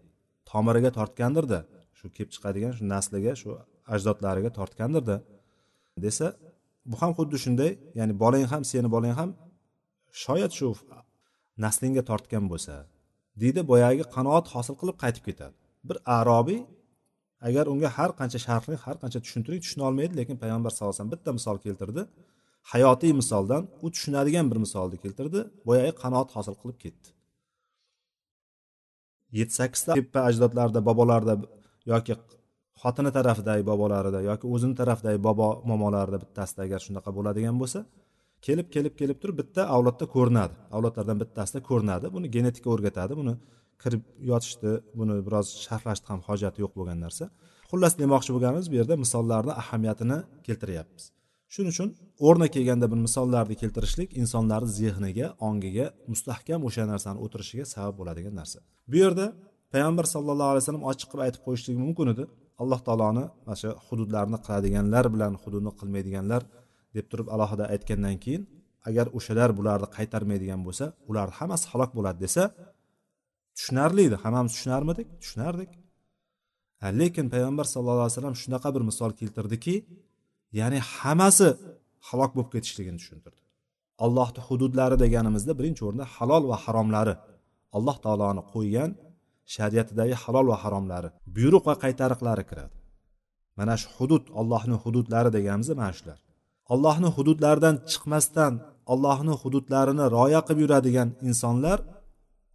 Tomiriga 0.50 0.90
tortgandirda 0.98 1.58
shu 1.98 2.06
kelib 2.16 2.30
chiqadigan 2.34 2.72
shu 2.78 2.84
nasliga 2.94 3.32
shu 3.40 3.50
ajdodlariga 3.94 4.50
tortgandirda 4.58 5.16
desa 6.04 6.26
bu 6.90 6.96
ham 7.02 7.12
xuddi 7.18 7.36
shunday. 7.44 7.72
Ya'ni 7.98 8.14
bolang 8.22 8.46
ham 8.52 8.62
seni 8.70 8.88
bolang 8.94 9.14
ham 9.20 9.30
shoyat 10.24 10.52
shu 10.58 10.68
naslingga 11.64 12.02
tortgan 12.10 12.44
bo'lsa 12.52 12.74
deydi 13.42 13.60
boyagi 13.72 14.04
qanoat 14.14 14.46
hosil 14.54 14.74
qilib 14.80 14.96
qaytib 15.02 15.24
ketadi. 15.28 15.56
Bir 15.88 15.96
arobiy 16.18 16.60
agar 17.48 17.64
unga 17.72 17.88
har 17.96 18.10
qancha 18.20 18.38
sharhlang 18.46 18.80
har 18.86 18.96
qancha 19.02 19.18
tushuntiring 19.24 19.60
tushuna 19.64 19.84
olmaydi 19.88 20.14
lekin 20.20 20.36
payg'ambar 20.42 20.70
sallallohu 20.72 20.92
alayhi 20.92 21.00
vasallam 21.00 21.14
bitta 21.14 21.30
misol 21.38 21.56
keltirdi. 21.66 22.02
Hayotiy 22.72 23.12
misoldan 23.20 23.62
u 23.84 23.86
tushunadigan 23.94 24.46
bir 24.50 24.58
misolni 24.64 24.96
keltirdi 25.04 25.40
boyagi 25.68 25.92
qanoat 26.02 26.28
hosil 26.36 26.54
qilib 26.60 26.78
ketdi. 26.84 27.08
Yetti 29.38 29.54
sakkizta 29.60 29.90
tepa 29.98 30.20
ajdodlarda 30.28 30.80
bobolarda 30.88 31.34
yoki 31.92 32.14
xotini 32.82 33.10
tarafidagi 33.18 33.62
bobolarida 33.70 34.20
yoki 34.30 34.46
o'zini 34.54 34.74
tarafidagi 34.80 35.18
bobo 35.28 35.48
momolarida 35.70 36.18
bittasida 36.24 36.60
agar 36.66 36.80
shunaqa 36.86 37.10
bo'ladigan 37.18 37.56
bo'lsa 37.62 37.80
kelib 38.46 38.68
kelib 38.74 38.94
kelib 39.00 39.18
turib 39.22 39.36
bitta 39.42 39.62
avlodda 39.74 40.06
ko'rinadi. 40.14 40.54
Avlodlardan 40.76 41.18
bittasida 41.22 41.60
ko'rinadi. 41.68 42.06
Buni 42.16 42.26
genetika 42.36 42.68
o'rgatadi. 42.74 43.12
Buni 43.20 43.34
kirib 43.82 44.02
yotishni 44.30 44.72
buni 44.98 45.14
biroz 45.26 45.46
sharhlashni 45.64 46.06
ham 46.12 46.20
hojati 46.28 46.58
yo'q 46.64 46.72
bo'lgan 46.78 46.98
narsa. 47.06 47.24
Xullas 47.70 47.94
demoqchi 48.02 48.30
bo'lganimiz 48.34 48.66
bu 48.72 48.76
yerda 48.80 48.94
misollarni 49.04 49.52
ahamiyatini 49.62 50.18
keltiryapmiz. 50.46 51.04
Shuning 51.54 51.72
uchun 51.74 51.88
o'rni 52.26 52.48
kelganda 52.54 52.86
bir 52.92 53.00
misollarni 53.06 53.56
keltirishlik 53.62 54.08
insonlarni 54.22 54.70
zehniga 54.80 55.26
ongiga 55.48 55.86
mustahkam 56.12 56.60
o'sha 56.68 56.84
narsani 56.92 57.18
o'tirishiga 57.24 57.64
sabab 57.74 57.94
bo'ladigan 58.00 58.34
narsa. 58.40 58.58
Bu 58.90 58.96
yerda 59.04 59.26
payg'ambar 59.72 60.06
sallallohu 60.14 60.50
alayhi 60.52 60.64
vasallam 60.64 60.84
ochiq 60.90 61.08
qilib 61.10 61.24
aytib 61.26 61.42
qo'yishligi 61.46 61.78
mumkin 61.84 62.06
edi. 62.14 62.24
Alloh 62.62 62.80
taoloni 62.86 63.24
mana 63.46 63.56
shu 63.62 63.70
hududlarni 63.86 64.38
qiladiganlar 64.46 65.04
bilan 65.14 65.32
hududni 65.42 65.72
qilmaydiganlar 65.80 66.42
deb 66.96 67.06
turib 67.10 67.28
alohida 67.34 67.64
aytgandan 67.74 68.16
keyin 68.24 68.42
agar 68.88 69.06
o'shalar 69.18 69.50
bularni 69.58 69.88
qaytarmaydigan 69.96 70.60
bo'lsa 70.66 70.84
ularni 71.10 71.34
hammasi 71.38 71.64
halok 71.72 71.90
bo'ladi 71.98 72.18
desa 72.24 72.42
tushunarli 73.56 74.02
edi. 74.08 74.16
Hammamiz 74.24 74.52
tushunarmidik? 74.56 75.06
Tushunardik. 75.22 75.70
Lekin 77.00 77.26
payg'ambar 77.34 77.66
sallallohu 77.74 78.06
alayhi 78.06 78.16
vasallam 78.16 78.36
shunaqa 78.42 78.68
bir 78.74 78.82
misol 78.90 79.10
keltirdiki 79.20 79.74
ya'ni 80.60 80.78
hammasi 80.94 81.48
halok 82.08 82.30
bo'lib 82.36 82.50
ketishligini 82.54 82.98
tushuntirdi. 83.02 83.40
Allohni 84.04 84.40
hududlari 84.48 84.96
deganimizda 85.04 85.52
birinchi 85.58 85.82
o'rinda 85.86 86.06
halol 86.16 86.44
va 86.50 86.56
haromlari 86.64 87.14
alloh 87.76 87.96
taoloni 88.04 88.42
qo'ygan 88.54 88.90
shariatidagi 89.54 90.14
halol 90.22 90.46
va 90.52 90.56
haromlari 90.64 91.08
buyruq 91.36 91.64
va 91.68 91.74
qaytariqlari 91.84 92.44
kiradi. 92.50 92.74
Mana 93.58 93.74
shu 93.80 93.88
hudud 93.96 94.24
allohni 94.40 94.76
hududlari 94.84 95.30
deganimiz 95.36 95.68
mana 95.80 95.92
shular. 95.98 96.18
Allohni 96.72 97.08
hududlaridan 97.16 97.76
chiqmasdan 97.90 98.52
allohni 98.92 99.34
hududlarini 99.42 100.04
rioya 100.14 100.40
qilib 100.46 100.60
yuradigan 100.64 101.08
insonlar 101.28 101.78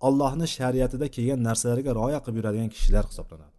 allohni 0.08 0.48
shariatida 0.58 1.08
kelgan 1.16 1.40
narsalarga 1.48 1.92
rioya 2.00 2.20
qilib 2.24 2.38
yuradigan 2.40 2.70
kishilar 2.76 3.04
hisoblanadi. 3.12 3.56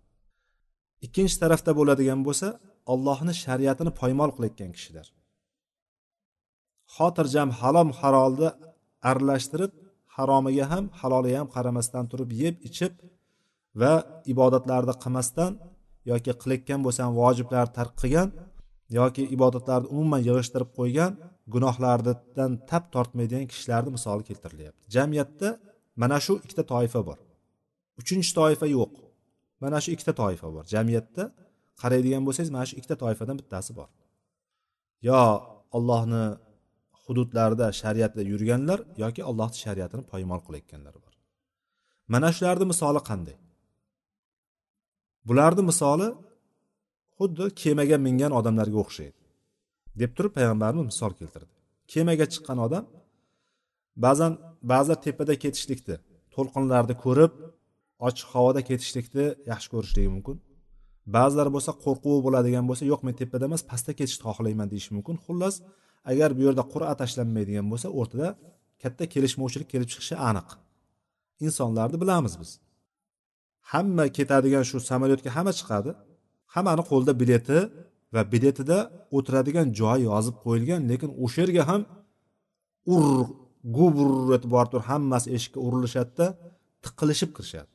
Ikkinchi 1.07 1.37
tarafda 1.43 1.73
bo'ladigan 1.79 2.21
bo'lsa 2.27 2.49
allohni 2.93 3.35
shariatini 3.45 3.93
poymol 4.01 4.31
qilayotgan 4.37 4.71
kishilar. 4.77 5.07
Xotirjam 6.97 7.49
halom 7.61 7.89
harolni 8.01 8.49
aralashtirib 9.11 9.73
haromiga 10.17 10.65
ham 10.73 10.85
haloliga 11.01 11.37
ham 11.41 11.49
qaramasdan 11.57 12.05
turib 12.11 12.31
yeb 12.43 12.55
ichib 12.69 12.93
va 13.81 13.93
ibodatlarni 14.33 14.95
qilmasdan 15.02 15.52
yoki 16.11 16.33
qilayotgan 16.43 16.81
bo'lsa 16.87 17.00
ham 17.07 17.14
vojiblarni 17.23 17.73
tark 17.79 17.93
qilgan 18.00 18.29
yoki 18.99 19.23
ibodatlarni 19.37 19.88
umuman 19.95 20.21
yig'ishtirib 20.29 20.71
qo'ygan 20.79 21.12
gunohlardan 21.55 22.52
tap 22.71 22.85
tortmaydigan 22.95 23.47
kishilarni 23.52 23.91
misoli 23.97 24.23
keltirilyapti. 24.29 24.85
Jamiyatda 24.97 25.49
mana 26.02 26.19
shu 26.25 26.35
ikkita 26.45 26.64
toifa 26.73 27.00
bor. 27.09 27.19
Uchinchi 28.00 28.33
toifa 28.41 28.67
yo'q. 28.76 28.93
Mana 29.62 29.79
shu 29.85 29.91
ikkita 29.95 30.12
toifa 30.23 30.49
bor. 30.55 30.64
Jamiyatda 30.75 31.25
qaraydigan 31.83 32.23
bo'lsangiz 32.26 32.50
mana 32.57 32.64
shu 32.69 32.75
ikkita 32.81 32.97
toifadan 33.05 33.37
bittasi 33.41 33.73
bor. 33.79 33.88
Yo 35.09 35.21
ollohni 35.76 36.25
hududlarida 37.05 37.67
shariatda 37.81 38.23
yurganlar 38.33 38.79
yoki 39.02 39.23
allohni 39.31 39.59
shariatini 39.64 40.02
poymol 40.12 40.41
qilayotganlar 40.47 40.95
bor. 41.05 41.12
Mana 42.12 42.29
shularni 42.37 42.67
misoli 42.73 43.00
qanday? 43.11 43.37
Bularni 45.29 45.62
misoli 45.71 46.09
xuddi 47.17 47.45
kemaga 47.62 47.97
mingan 48.07 48.33
odamlarga 48.38 48.79
o'xshaydi. 48.85 49.19
Deb 50.00 50.11
turib 50.17 50.33
payg'ambarimiz 50.38 50.85
misol 50.93 51.12
keltirdi. 51.21 51.52
Kemaga 51.93 52.26
chiqqan 52.33 52.59
odam 52.67 52.85
ba'zan 54.05 54.33
ba'zilar 54.73 54.99
tepada 55.07 55.35
ketishlikni 55.45 55.97
to'lqinlarni 56.35 56.95
ko'rib 57.05 57.33
ochiq 58.09 58.29
havoda 58.35 58.61
ketishlikni 58.69 59.26
yaxshi 59.50 59.69
ko'rishligi 59.75 60.11
mumkin. 60.17 60.37
Ba'zilar 61.17 61.49
bo'lsa 61.55 61.73
qo'rquvi 61.85 62.19
bo'ladigan 62.26 62.64
bo'lsa 62.71 62.85
yo'q 62.93 63.00
men 63.07 63.14
tepada 63.21 63.45
emas 63.50 63.62
pastda 63.71 63.93
ketishni 63.99 64.25
xohlayman 64.29 64.69
deyishi 64.73 64.91
mumkin. 64.97 65.17
Xullas 65.26 65.55
agar 66.11 66.31
bu 66.37 66.43
yerda 66.47 66.62
qur'a 66.73 66.95
tashlanmaydigan 67.02 67.67
bo'lsa 67.73 67.88
o'rtada 68.00 68.29
katta 68.83 69.05
kelishmovchilik 69.14 69.69
kelib 69.73 69.88
chiqishi 69.93 70.14
aniq. 70.29 70.49
Insonlarni 71.47 71.97
bilamiz 72.02 72.35
biz. 72.41 72.50
Hamma 73.71 74.04
ketadigan 74.16 74.64
shu 74.71 74.76
samolyotga 74.90 75.31
hamma 75.37 75.52
chiqadi. 75.59 75.90
Hammani 76.54 76.83
qo'lida 76.90 77.12
bileti 77.23 77.59
va 78.14 78.23
biletida 78.33 78.78
o'tiradigan 79.16 79.66
joyi 79.81 80.02
yozib 80.11 80.37
qo'yilgan 80.45 80.81
lekin 80.90 81.11
o'sha 81.25 81.38
yerga 81.42 81.62
ham 81.71 81.83
ur 82.95 83.04
gubur 83.76 84.09
etib 84.37 84.50
borib 84.54 84.71
turib 84.73 84.87
hammasi 84.92 85.28
eshikka 85.37 85.59
urilishadida 85.66 86.26
tiqilishib 86.85 87.31
kirishadi. 87.37 87.73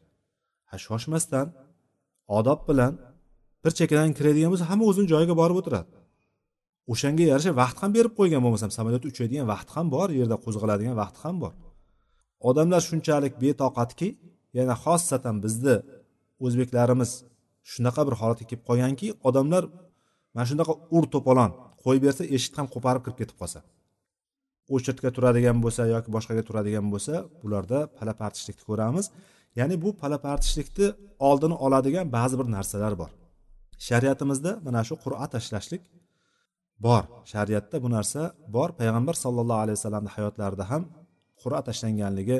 Ha 0.69 0.75
shoshmasdan 0.85 1.47
odob 2.37 2.59
bilan 2.69 2.93
bir 3.63 3.71
chekkadan 3.79 4.11
kiradigan 4.17 4.49
bo'lsa 4.53 4.65
hamma 4.71 4.85
o'zini 4.89 5.07
joyiga 5.13 5.35
borib 5.41 5.57
o'tiradi. 5.61 5.91
O'shanga 6.91 7.23
yarasha 7.31 7.51
vaqt 7.61 7.77
ham 7.83 7.91
berib 7.97 8.13
qo'ygan 8.19 8.41
bo'lmasam 8.45 8.71
samolyot 8.77 9.03
uchadigan 9.11 9.45
vaqt 9.53 9.69
ham 9.75 9.85
bor 9.95 10.07
yerda 10.19 10.37
qo'zg'aladigan 10.45 10.95
vaqt 11.01 11.17
ham 11.23 11.35
bor. 11.43 11.53
Odamlar 12.49 12.81
shunchalik 12.89 13.33
betoqatki 13.43 14.07
yana 14.59 14.75
xossatan 14.83 15.35
bizni 15.45 15.75
o'zbeklarimiz 16.45 17.11
shunaqa 17.71 18.01
bir 18.07 18.15
holatga 18.21 18.45
kelib 18.49 18.63
qolganki 18.69 19.07
odamlar 19.29 19.63
mana 20.33 20.45
shunaqa 20.51 20.73
ur 20.95 21.03
to'polon 21.13 21.51
qo'yib 21.83 22.03
bersa 22.07 22.23
eshikni 22.35 22.57
ham 22.61 22.67
qo'parib 22.75 23.01
kirib 23.05 23.17
ketib 23.21 23.37
qolsa. 23.41 23.59
O'chirtga 24.75 25.09
turadigan 25.15 25.57
bo'lsa 25.65 25.81
yoki 25.95 26.09
boshqaga 26.15 26.43
turadigan 26.47 26.85
bo'lsa 26.93 27.13
bularda 27.41 27.79
palapartishlikni 27.97 28.63
ko'ramiz. 28.69 29.05
Ya'ni 29.59 29.75
bu 29.83 29.89
palapartishlikni 30.01 30.87
oldini 31.29 31.55
oladigan 31.65 32.05
ba'zi 32.17 32.35
bir 32.39 32.47
narsalar 32.55 32.93
bor. 33.01 33.11
Shariatimizda 33.87 34.51
mana 34.65 34.81
shu 34.87 34.95
qur'a 35.03 35.25
tashlashlik 35.33 35.83
bor. 36.85 37.03
Shariatda 37.33 37.75
bu 37.83 37.89
narsa 37.95 38.21
bor. 38.55 38.69
Payg'ambar 38.79 39.15
sollallohu 39.23 39.61
alayhi 39.63 39.77
vasallamni 39.79 40.11
hayotlarida 40.15 40.65
ham 40.71 40.83
qur'a 41.41 41.59
tashlanganligi 41.67 42.37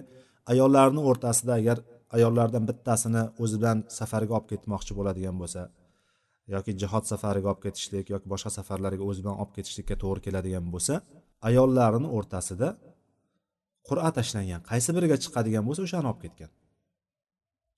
ayollarni 0.51 1.01
o'rtasida 1.09 1.53
agar 1.61 1.77
ayollardan 2.15 2.63
bittasini 2.69 3.23
o'zi 3.43 3.55
bilan 3.61 3.77
safarga 3.99 4.33
olib 4.37 4.47
ketmoqchi 4.51 4.93
bo'ladigan 4.99 5.35
bo'lsa 5.41 5.61
yoki 6.53 6.71
jihod 6.81 7.05
safariga 7.11 7.47
olib 7.51 7.61
ketishlik 7.65 8.05
yoki 8.13 8.27
boshqa 8.33 8.49
safarlarga 8.57 9.03
o'zi 9.09 9.19
bilan 9.23 9.37
olib 9.41 9.53
ketishlikka 9.57 9.95
to'g'ri 10.03 10.21
keladigan 10.27 10.65
bo'lsa 10.73 10.93
ayollarini 11.49 12.09
o'rtasida 12.17 12.69
qur'a 13.87 14.09
tashlangan 14.17 14.61
qaysi 14.69 14.89
biriga 14.97 15.17
chiqadigan 15.23 15.63
bo'lsa 15.67 15.81
o'shani 15.87 16.07
olib 16.11 16.21
ketgan. 16.25 16.51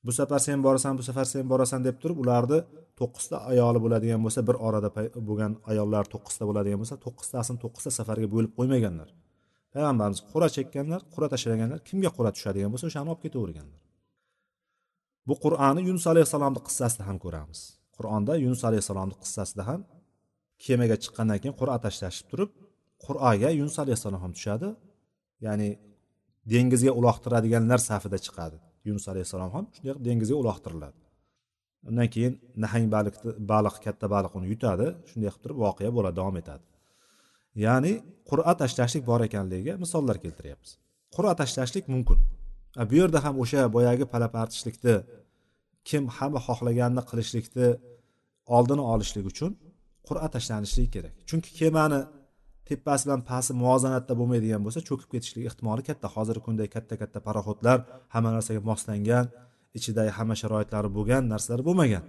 Bu 0.06 0.12
safar 0.20 0.40
sen 0.48 0.60
borasan 0.66 0.94
bu 1.00 1.04
safar 1.10 1.26
sen 1.34 1.50
borasan 1.52 1.80
deb 1.88 1.96
turib 2.02 2.18
ularni 2.24 2.60
to'qqizta 3.00 3.38
ayoli 3.52 3.80
bo'ladigan 3.86 4.22
bo'lsa 4.26 4.42
bir 4.50 4.56
orada 4.68 4.90
bo'lgan 5.30 5.52
ayollar 5.72 6.06
to'qqizta 6.14 6.44
bo'ladigan 6.50 6.80
bo'lsa 6.84 6.96
to'qqiztasini 7.06 7.58
to'qqizta 7.64 7.92
safarga 8.00 8.28
bo'lib 8.36 8.52
qo'ymaganlar. 8.58 9.10
Payg'ambarimiz 9.74 10.22
qur'a 10.32 10.50
chekkanlar 10.56 11.02
qur'a 11.14 11.28
tashlaganlar 11.34 11.80
kimga 11.90 12.10
qur'a 12.18 12.32
tushadigan 12.36 12.70
bo'lsa 12.74 12.86
o'shani 12.90 13.08
olib 13.14 13.22
ketaverganlar. 13.26 13.80
Bu 15.28 15.34
qur'oni 15.44 15.82
yunus 15.90 16.06
alayhissalomni 16.12 16.62
qissasida 16.68 17.04
ham 17.10 17.18
ko'ramiz. 17.26 17.60
Qur'onda 17.98 18.34
yunus 18.46 18.62
alayhissalomni 18.70 19.16
qissasida 19.24 19.64
ham 19.70 19.82
kemaga 20.66 20.96
chiqqandan 21.04 21.38
keyin 21.42 21.56
qur'a 21.62 21.78
tashlashib 21.86 22.26
turib 22.32 22.52
qur'aga 23.06 23.50
yunus 23.60 23.78
alayhissalom 23.84 24.22
ham 24.26 24.32
tushadi. 24.38 24.70
Ya'ni 25.46 25.70
dengizga 26.54 26.92
uloqtiradiganlar 27.00 27.80
safida 27.90 28.18
chiqadi. 28.26 28.58
Yunus 28.88 29.06
alayhissalom 29.12 29.52
ham 29.56 29.66
shunday 29.76 29.94
dengizga 30.08 30.36
uloqtiriladi. 30.44 31.00
Undan 31.90 32.08
keyin 32.14 32.34
nahang 32.64 32.86
baliqni 32.96 33.32
baliq 33.54 33.76
katta 33.86 34.06
baliq 34.16 34.32
uni 34.38 34.48
yutadi 34.54 34.88
shunday 35.10 35.30
qilib 35.34 35.42
turib 35.44 35.58
voqea 35.66 35.90
bo'ladi 35.98 36.16
davom 36.20 36.36
etadi. 36.42 36.64
Ya'ni 37.66 37.94
qur'a 38.30 38.54
tashlashlik 38.62 39.04
bor 39.10 39.22
ekanligiga 39.28 39.74
misollar 39.84 40.18
keltiryapmiz. 40.24 40.72
Qur'a 41.16 41.34
tashlashlik 41.42 41.86
mumkin. 41.94 42.20
Bu 42.90 42.96
yerda 43.02 43.20
ham 43.26 43.36
o'sha 43.44 43.62
boyagi 43.76 44.06
palapartishlikni 44.14 44.96
kim 45.90 46.04
hamma 46.18 46.40
xohlaganini 46.48 47.04
qilishlikni 47.10 47.68
oldini 48.56 48.84
olishlik 48.94 49.26
uchun 49.32 49.52
qur'a 50.08 50.28
tashlanishligi 50.36 50.90
kerak. 50.96 51.14
Chunki 51.30 51.50
kemani 51.60 52.00
tepasi 52.70 53.04
bilan 53.08 53.22
pasti 53.30 53.52
muvozanatda 53.62 54.14
bo'lmaydigan 54.20 54.62
bo'lsa 54.66 54.80
cho'kib 54.90 55.10
ketishlik 55.14 55.44
ehtimoli 55.50 55.82
katta. 55.90 56.08
Hozirgi 56.16 56.42
kunda 56.48 56.64
katta 56.76 56.96
katta 57.02 57.20
paroxodlar 57.28 57.78
hamma 58.14 58.30
narsaga 58.36 58.62
moslangan 58.72 59.26
ichidagi 59.78 60.12
hamma 60.18 60.36
sharoitlari 60.42 60.90
bo'lgan 60.98 61.24
narsalar 61.34 61.62
bo'lmagan. 61.68 62.04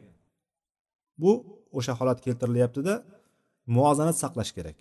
Bu 1.23 1.33
o'sha 1.79 1.92
holat 1.99 2.18
keltirilyaptida 2.27 2.94
muvozanat 3.75 4.16
saqlash 4.23 4.53
kerak. 4.57 4.79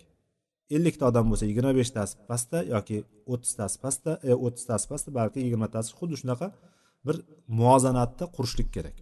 Ellikta 0.76 1.04
odam 1.10 1.26
bo'lsa 1.30 1.44
yigirma 1.50 1.72
beshtasi 1.80 2.14
pastda 2.30 2.58
yoki 2.74 2.98
o'ttiztasi 3.32 3.76
pastda 3.84 4.12
e 4.30 4.32
o'ttiztasi 4.46 4.86
pastda 4.90 5.10
balki 5.20 5.38
yigirmatasi 5.44 5.90
xuddi 5.98 6.16
shunaqa 6.22 6.48
bir 7.06 7.16
muvozanatni 7.58 8.26
qurishlik 8.36 8.68
kerak. 8.76 8.96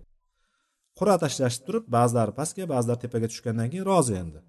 Qur'a 0.98 1.16
tashlashib 1.24 1.62
turib 1.66 1.84
ba'zilari 1.96 2.32
pastga 2.40 2.64
ba'zilari 2.74 3.00
tepaga 3.04 3.26
tushgandan 3.32 3.68
keyin 3.72 3.86
rozi 3.90 4.14
endi. 4.22 4.40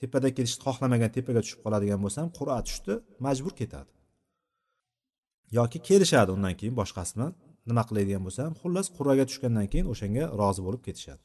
Tepada 0.00 0.28
ketishni 0.36 0.62
xohlamagan 0.66 1.10
tepaga 1.16 1.40
tushib 1.44 1.60
qoladigan 1.64 2.00
bo'lsa 2.04 2.18
ham 2.22 2.30
qur'a 2.38 2.58
tushdi 2.68 2.94
majbur 3.26 3.52
ketadi. 3.60 3.90
Yoki 5.58 5.78
kelishadi 5.88 6.30
undan 6.36 6.54
keyin 6.60 6.74
boshqasi 6.80 7.12
bilan 7.16 7.32
nima 7.68 7.82
qiladigan 7.88 8.22
bo'lsa 8.26 8.40
ham 8.46 8.54
xullas 8.62 8.86
qur'aga 8.96 9.24
tushgandan 9.30 9.66
keyin 9.72 9.86
o'shanga 9.92 10.24
rozi 10.40 10.60
bo'lib 10.66 10.82
ketishadi. 10.88 11.22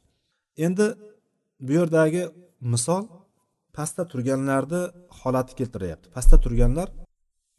Endi 0.66 0.88
bu 1.66 1.72
yerdagi 1.80 2.24
misol 2.74 3.04
pastda 3.78 4.04
turganlarni 4.12 4.82
holati 5.20 5.54
keltiryapti. 5.60 6.08
Pastda 6.16 6.38
turganlar 6.46 6.90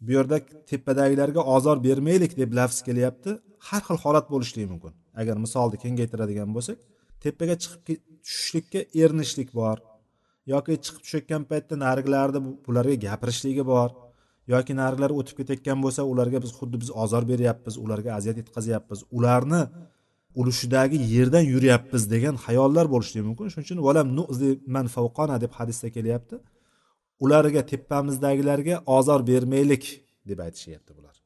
bu 0.07 0.11
yerda 0.17 0.39
tepadagilarga 0.71 1.43
ozor 1.57 1.77
bermaylik 1.87 2.33
deb 2.41 2.51
lafz 2.59 2.79
kelyapti. 2.89 3.31
Har 3.69 3.83
xil 3.89 3.99
holat 4.05 4.27
bo'lishligi 4.33 4.69
mumkin. 4.73 4.93
Agar 5.21 5.37
misolni 5.45 5.77
kengaytiradigan 5.85 6.51
bo'lsak 6.57 6.79
tepaga 7.25 7.55
chiqib 7.63 8.01
tushishlikka 8.27 8.81
erinishlik 9.03 9.51
bor 9.61 9.79
yoki 10.53 10.77
chiqib 10.85 11.03
tushayotgan 11.05 11.47
paytda 11.51 11.79
narigilarni 11.85 12.41
bularga 12.67 12.97
gapirishligi 13.07 13.65
bor 13.73 13.91
yoki 14.55 14.77
narigilar 14.81 15.15
o'tib 15.21 15.41
ketayotgan 15.41 15.79
bo'lsa 15.85 16.07
ularga 16.13 16.43
biz 16.45 16.53
xuddi 16.59 16.83
biz 16.83 16.91
ozor 17.05 17.25
beryapmiz 17.33 17.75
ularga 17.85 18.11
aziyat 18.19 18.37
yetkazyapmiz 18.43 19.01
ularni 19.19 19.63
ulushidagi 20.35 20.97
yerdan 21.15 21.45
yuryapmiz 21.55 22.11
degan 22.11 22.35
xayollar 22.47 22.87
bo'lishligi 22.95 23.25
mumkin. 23.29 23.49
Shuning 23.53 23.67
uchun 23.69 23.79
valam 23.89 24.17
nuzi 24.19 24.51
man 24.67 24.87
favqona 24.97 25.41
deb 25.41 25.53
hadisda 25.59 25.89
kelyapti. 25.97 26.37
Ularga 27.25 27.67
tepamizdagilarga 27.73 28.75
ozor 28.97 29.21
bermaylik 29.31 29.85
deb 30.29 30.39
aytishyapti 30.47 30.93
bular. 30.97 31.17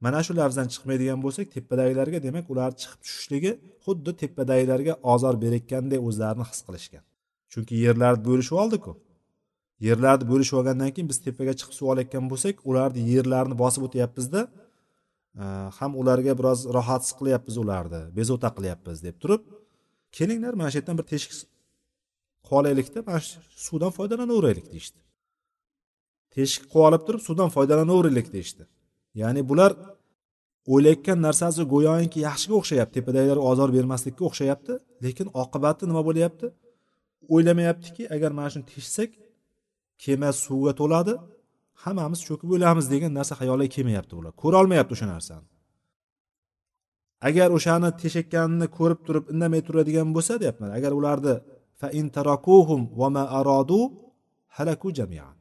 Mana 0.00 0.20
shu 0.26 0.32
lafzdan 0.40 0.68
chiqmaydigan 0.72 1.18
bo'lsak 1.24 1.46
tepadagilarga 1.56 2.18
demak 2.26 2.46
ular 2.52 2.70
chiqib 2.80 3.00
tushishligi 3.04 3.52
xuddi 3.84 4.12
tepadagilarga 4.22 4.94
ozor 5.12 5.34
berayotgandek 5.42 6.00
o'zlarini 6.08 6.44
his 6.50 6.60
qilishgan. 6.66 7.04
Chunki 7.52 7.74
yerlarni 7.86 8.22
bo'lishib 8.28 8.56
oldiku. 8.62 8.92
Yerlarni 9.86 10.24
bo'lishib 10.32 10.56
olgandan 10.60 10.90
keyin 10.94 11.08
biz 11.12 11.18
tepaga 11.26 11.52
chiqib 11.58 11.74
suv 11.78 11.86
olayotgan 11.92 12.24
bo'lsak 12.32 12.54
ularni 12.70 13.00
yerlarini 13.12 13.56
bosib 13.62 13.82
o'tyapmizda 13.86 14.40
ham 15.78 15.92
ularga 16.00 16.32
biroz 16.38 16.60
rohatsiz 16.76 17.12
qilyapmiz 17.18 17.56
ularni 17.62 18.00
bezovta 18.18 18.48
qilyapmiz 18.56 18.98
deb 19.06 19.16
turib 19.22 19.42
kelinglar 20.16 20.54
mana 20.60 20.70
shu 20.70 20.78
yerdan 20.80 20.96
bir 21.00 21.06
teshik 21.12 21.32
qilib 21.32 21.50
olaylikda 22.58 22.98
mana 23.08 23.20
shu 23.26 23.38
suvdan 23.66 23.92
foydalanaveraylik 23.98 24.66
deyishdi. 24.72 24.98
Teshik 26.34 26.64
qilib 26.72 26.86
olib 26.88 27.02
turib 27.06 27.22
suvdan 27.28 27.50
foydalanaveraylik 27.56 28.28
deyishdi. 28.34 28.62
Ya'ni 29.20 29.42
bular 29.50 29.72
o'ylayotgan 30.72 31.18
narsasi 31.26 31.62
go'yoki 31.74 32.18
yaxshiga 32.28 32.54
o'xshayapti 32.60 32.94
tepadagilar 32.98 33.38
ozor 33.50 33.68
bermaslikka 33.76 34.22
o'xshayapti 34.28 34.72
lekin 35.04 35.26
oqibati 35.42 35.82
nima 35.90 36.02
bo'lyapti? 36.08 36.46
O'ylamayaptiki 37.34 38.02
agar 38.14 38.30
mana 38.38 38.48
shuni 38.52 38.66
teshsak 38.72 39.10
kema 40.04 40.30
suvga 40.44 40.72
to'ladi 40.80 41.14
hammamiz 41.84 42.20
cho'kib 42.28 42.50
o'lamiz 42.56 42.86
degan 42.94 43.12
narsa 43.18 43.34
xayoliga 43.40 43.72
kelmayapti 43.76 44.14
ular. 44.20 44.32
Ko'rolmayapti 44.42 44.92
o'sha 44.96 45.06
narsani. 45.14 45.46
Agar 47.28 47.48
o'shani 47.56 47.88
teshakkanini 48.02 48.66
ko'rib 48.78 49.00
turib 49.06 49.24
indamay 49.32 49.62
turadigan 49.68 50.08
bo'lsa 50.16 50.34
deyapman. 50.42 50.70
Agar 50.78 50.92
ularni 51.00 51.34
fa 51.80 51.88
va 53.00 53.08
ma 53.14 53.22
halaku 54.56 54.88
jamian. 54.98 55.36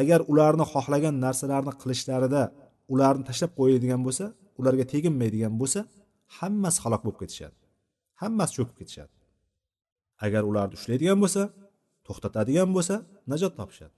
Agar 0.00 0.20
ularni 0.32 0.64
xohlagan 0.72 1.14
narsalarni 1.24 1.72
qilishlarida 1.82 2.42
ularni 2.92 3.24
tashlab 3.28 3.52
qo'yadigan 3.58 4.00
bo'lsa 4.06 4.24
ularga 4.60 4.84
teginmaydigan 4.92 5.54
bo'lsa 5.60 5.80
hammasi 6.38 6.78
halok 6.84 7.00
bo'lib 7.04 7.18
ketishadi. 7.22 7.56
Hammasi 8.22 8.52
cho'kib 8.56 8.76
ketishadi. 8.80 9.14
Agar 10.26 10.42
ularni 10.50 10.74
ushlaydigan 10.78 11.18
bo'lsa 11.24 11.42
to'xtatadigan 12.06 12.70
bo'lsa 12.76 12.94
najot 13.32 13.52
topishadi. 13.60 13.94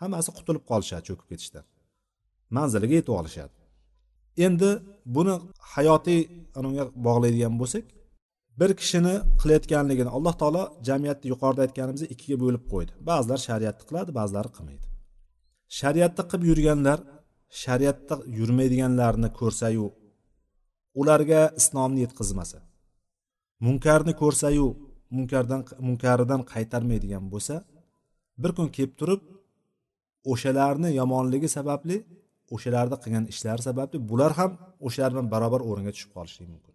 Hammasi 0.00 0.30
qutulib 0.38 0.64
qolishadi 0.70 1.04
cho'kib 1.08 1.26
ketishdan 1.32 1.64
manziliga 2.56 2.94
yetib 3.00 3.14
olishadi. 3.20 3.54
Endi 4.46 4.70
buni 5.16 5.34
hayotiy 5.74 6.20
unga 6.60 6.84
bog'laydigan 7.06 7.54
bo'lsak 7.60 7.84
bir 8.60 8.70
kishini 8.80 9.14
qilayotganligini 9.40 10.10
alloh 10.16 10.34
taolo 10.40 10.62
jamiyatni 10.88 11.26
yuqorida 11.32 11.60
aytganimizdek 11.66 12.10
ikkiga 12.14 12.36
bo'lib 12.44 12.64
qo'ydi. 12.72 12.92
Ba'zilar 13.10 13.38
shariatni 13.48 13.84
qiladi 13.88 14.10
ba'zilari 14.20 14.50
qilmaydi. 14.56 14.86
Shariatda 15.78 16.22
qilib 16.30 16.44
yurganlar 16.50 16.98
shariatda 17.62 18.14
yurmaydiganlarni 18.38 19.28
ko'rsayu 19.40 19.86
ularga 21.00 21.42
islomni 21.60 22.00
yetkazmasa 22.04 22.58
munkarni 23.66 24.12
ko'rsayu 24.22 24.66
munkardan 25.16 25.60
munkaridan 25.86 26.40
qaytarmaydigan 26.52 27.24
bo'lsa 27.32 27.54
bir 28.42 28.50
kun 28.56 28.68
kelib 28.76 28.94
turib 29.00 29.20
o'shalarni 30.32 30.90
yomonligi 31.00 31.48
sababli 31.56 31.96
o'shalarni 32.54 32.96
qilgan 33.04 33.24
ishlari 33.32 33.62
sababli 33.68 33.96
bular 34.10 34.32
ham 34.38 34.50
o'shalar 34.86 35.10
bilan 35.14 35.26
barobar 35.34 35.60
o'ringa 35.70 35.92
tushib 35.96 36.10
qolishligi 36.16 36.50
mumkin. 36.54 36.74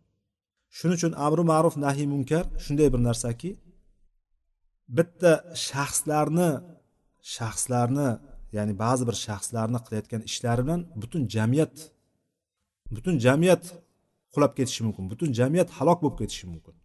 Shuning 0.78 0.98
uchun 1.00 1.14
amri 1.26 1.44
ma'ruf 1.52 1.76
nahiy 1.86 2.08
munkar 2.14 2.44
shunday 2.64 2.88
bir 2.94 3.02
narsaki 3.10 3.50
bitta 4.98 5.32
shaxslarni 5.68 6.50
shaxslarni 7.36 8.10
ya'ni 8.58 8.74
ba'zi 8.84 9.04
bir 9.10 9.18
shaxslarni 9.26 9.80
qilayotgan 9.86 10.22
ishlari 10.30 10.62
bilan 10.66 10.82
butun 11.02 11.22
jamiyat 11.36 11.76
butun 12.96 13.16
jamiyat 13.26 13.64
qulab 14.34 14.52
ketishi 14.58 14.82
mumkin 14.88 15.04
butun 15.12 15.30
jamiyat 15.40 15.70
halok 15.78 16.00
bo'lib 16.04 16.18
ketishi 16.22 16.46
mumkin. 16.54 16.76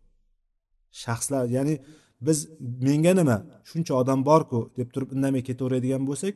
Shaxslar 1.03 1.45
ya'ni 1.57 1.75
biz 2.27 2.39
menga 2.87 3.13
nima 3.21 3.37
shuncha 3.71 3.93
odam 4.03 4.21
borku 4.31 4.61
deb 4.79 4.89
turib 4.95 5.11
indamay 5.17 5.43
ketaveradigan 5.49 6.03
bo'lsak 6.11 6.35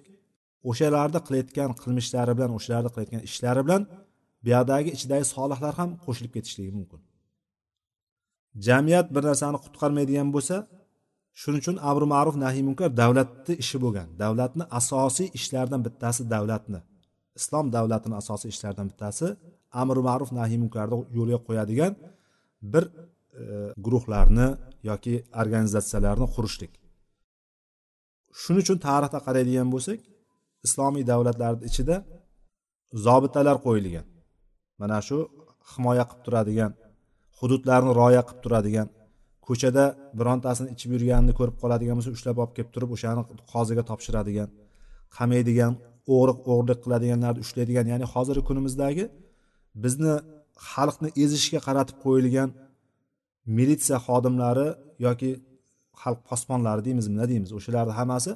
o'shalarni 0.71 1.21
qilayotgan 1.27 1.71
qilmishlari 1.83 2.33
bilan 2.39 2.51
o'shalarni 2.59 2.91
qilayotgan 2.95 3.23
ishlari 3.29 3.63
bilan 3.67 3.83
buyoqdagi 4.45 4.91
ichidagi 4.97 5.25
solihlar 5.35 5.75
ham 5.81 5.91
qo'shilib 6.05 6.33
ketishligi 6.37 6.73
mumkin. 6.79 7.01
Jamiyat 8.67 9.07
bir 9.15 9.23
narsani 9.31 9.59
qutqarmaydigan 9.65 10.29
bo'lsa 10.37 10.57
shuning 11.41 11.61
uchun 11.65 11.77
amri 11.91 12.07
ma'ruf 12.15 12.37
nahiy 12.45 12.63
munkar 12.69 12.89
davlatni 13.03 13.55
ishi 13.63 13.77
bo'lgan 13.85 14.09
davlatni 14.23 14.65
asosiy 14.81 15.29
ishlaridan 15.39 15.81
bittasi 15.87 16.23
davlatni 16.35 16.81
islom 17.39 17.67
davlatini 17.77 18.15
asosiy 18.23 18.49
ishlaridan 18.55 18.87
bittasi 18.91 19.27
amri 19.83 20.03
ma'ruf 20.09 20.31
nahiy 20.39 20.59
munkarni 20.65 20.99
yo'lga 21.19 21.39
qo'yadigan 21.47 21.93
bir 22.73 22.85
e, 23.43 23.45
guruhlarni 23.85 24.49
yoki 24.91 25.15
organizatsiyalarni 25.43 26.27
qurishlik. 26.35 26.73
Shuning 28.41 28.63
uchun 28.67 28.79
tarixda 28.89 29.19
qaraydigan 29.27 29.69
bo'lsak 29.75 29.99
islomiy 30.67 31.05
davlatlarni 31.13 31.65
ichida 31.71 31.97
zobitalar 33.07 33.57
qo'yilgan. 33.67 34.07
Mana 34.81 34.99
shu 35.09 35.19
himoya 35.73 36.05
qilib 36.11 36.23
turadigan 36.27 36.73
hududlarni 37.39 37.93
rioya 37.99 38.23
qilib 38.29 38.41
turadigan 38.45 38.89
ko'chada 39.47 39.85
birontasini 40.19 40.69
ichib 40.75 40.91
yurganini 40.95 41.33
ko'rib 41.39 41.57
qoladigan 41.63 41.95
bo'lsa 41.99 42.11
ushlab 42.17 42.37
olib 42.43 42.53
kelib 42.57 42.71
turib 42.75 42.91
o'shani 42.97 43.23
qoziga 43.53 43.83
topshiradigan 43.91 44.49
qamaydigan 45.17 45.73
o'g'ri 46.15 46.33
o'g'irlik 46.53 46.79
qiladiganlarni 46.85 47.41
ushlaydigan 47.45 47.87
ya'ni 47.93 48.07
hozirgi 48.15 48.45
kunimizdagi 48.49 49.05
bizni 49.85 50.15
xalqni 50.71 51.09
ezishga 51.25 51.61
qaratib 51.67 51.97
qo'yilgan 52.05 52.49
militsiya 53.59 53.99
xodimlari 54.07 54.69
yoki 55.07 55.31
xalq 56.03 56.21
posbonlari 56.29 56.81
deymizmi 56.87 57.13
nima 57.17 57.27
deymiz 57.33 57.51
o'shalarni 57.59 57.95
hammasi 58.01 58.31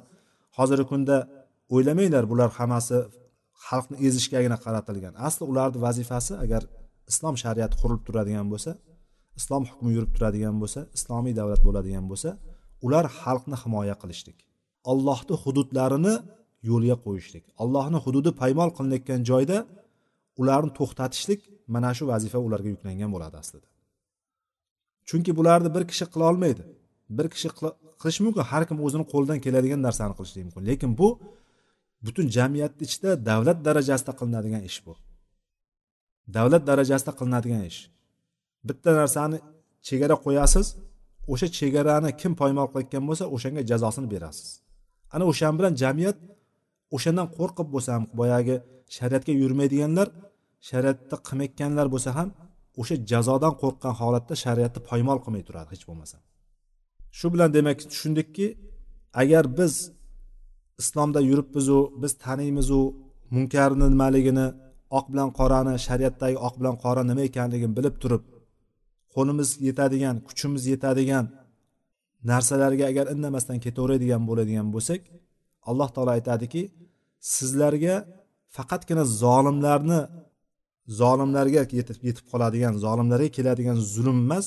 hozirgi 0.58 0.86
kunda 0.92 1.16
o'ylamanglar 1.74 2.24
bular 2.32 2.50
hammasi 2.58 2.98
xalqni 3.66 3.96
ezishgagina 4.06 4.56
qaratilgan. 4.64 5.14
Asli 5.28 5.44
ularni 5.52 5.78
vazifasi 5.86 6.32
agar 6.44 6.62
islom 7.10 7.34
shariati 7.42 7.74
qurilib 7.80 8.02
turadigan 8.08 8.46
bo'lsa 8.52 8.70
islom 9.40 9.62
hukmi 9.70 9.90
yurib 9.96 10.12
turadigan 10.16 10.56
bo'lsa 10.62 10.80
islomiy 10.96 11.34
davlat 11.40 11.60
bo'ladigan 11.66 12.04
bo'lsa 12.10 12.30
ular 12.86 13.04
xalqni 13.20 13.56
himoya 13.62 13.94
qilishlik 14.02 14.38
allohni 14.92 15.34
hududlarini 15.42 16.14
yo'lga 16.70 16.96
qo'yishlik 17.04 17.44
allohni 17.62 17.98
hududi 18.04 18.30
paymol 18.42 18.70
qilinayotgan 18.76 19.20
joyda 19.30 19.58
ularni 20.40 20.70
to'xtatishlik 20.78 21.40
mana 21.74 21.90
shu 21.96 22.04
vazifa 22.12 22.38
ularga 22.46 22.68
yuklangan 22.74 23.10
bo'ladi 23.14 23.36
aslida. 23.42 23.68
Chunki 25.08 25.30
bularni 25.38 25.70
bir 25.76 25.84
kishi 25.90 26.04
qila 26.12 26.24
olmaydi. 26.30 26.62
Bir 27.18 27.26
kishi 27.34 27.48
qilishi 28.00 28.20
mumkin. 28.26 28.42
Har 28.52 28.62
kim 28.68 28.78
o'zini 28.86 29.04
qo'lidan 29.12 29.38
keladigan 29.44 29.80
narsani 29.86 30.14
qilishligi 30.18 30.44
mumkin. 30.48 30.62
Lekin 30.70 30.90
bu 31.00 31.08
butun 32.04 32.26
jamiyatni 32.36 32.82
ichida 32.88 33.10
davlat 33.28 33.58
darajasida 33.66 34.12
qilinadigan 34.18 34.62
ish 34.70 34.78
bu. 34.86 34.92
Davlat 36.36 36.62
darajasida 36.70 37.12
qilinadigan 37.18 37.62
ish. 37.70 37.80
Bitta 38.68 38.90
narsani 39.00 39.38
chegara 39.88 40.16
qo'yasiz 40.24 40.66
o'sha 41.32 41.46
chegarani 41.58 42.10
kim 42.20 42.32
poymol 42.40 42.66
qilayotgan 42.70 43.04
bo'lsa 43.08 43.24
o'shanga 43.34 43.62
jazosini 43.70 44.08
berasiz. 44.14 44.48
Ana 45.14 45.24
o'shan 45.30 45.54
bilan 45.58 45.74
jamiyat 45.82 46.18
o'shandan 46.96 47.28
qo'rqib 47.36 47.68
bo'lsa 47.74 47.90
ham 47.96 48.04
boyagi 48.20 48.56
shariatga 48.96 49.32
yurmaydiganlar 49.42 50.08
shariatda 50.68 51.16
qilmayotganlar 51.26 51.86
bo'lsa 51.94 52.10
ham 52.18 52.28
o'sha 52.80 52.96
jazodan 53.10 53.54
qo'rqqan 53.62 53.94
holatda 54.00 54.34
shariatni 54.44 54.80
poymol 54.90 55.18
qilmay 55.24 55.42
turadi 55.48 55.68
hech 55.74 55.84
bo'lmasa. 55.88 56.16
Shu 57.18 57.26
bilan 57.32 57.50
demak 57.56 57.78
tushundikki 57.90 58.46
agar 59.22 59.44
biz 59.58 59.72
islomda 60.80 61.20
yuribmizu 61.30 61.78
biz 62.02 62.12
taniymizu 62.24 62.80
munkarni 63.34 63.86
nimaligini 63.94 64.46
oq 64.98 65.06
bilan 65.12 65.28
qorani 65.38 65.74
shariatdagi 65.86 66.36
oq 66.46 66.54
bilan 66.60 66.76
qora 66.84 67.02
nima 67.10 67.22
ekanligini 67.30 67.74
bilib 67.78 67.96
turib 68.02 68.22
qo'limiz 69.14 69.48
yetadigan 69.68 70.16
kuchimiz 70.28 70.62
yetadigan 70.72 71.24
narsalarga 72.30 72.84
agar 72.92 73.06
indamasdan 73.14 73.58
ketaveradigan 73.64 74.22
bo'ladigan 74.28 74.68
bo'lsak 74.74 75.00
alloh 75.70 75.88
taolo 75.94 76.10
aytadiki 76.18 76.62
sizlarga 77.34 77.94
faqatgina 78.56 79.04
zolimlarni 79.22 80.00
zolimlarga 81.00 81.62
yetib 81.78 81.98
yetib 82.08 82.24
qoladigan 82.32 82.74
zolimlarga 82.84 83.28
keladigan 83.36 83.78
zulm 83.94 84.18
emas 84.26 84.46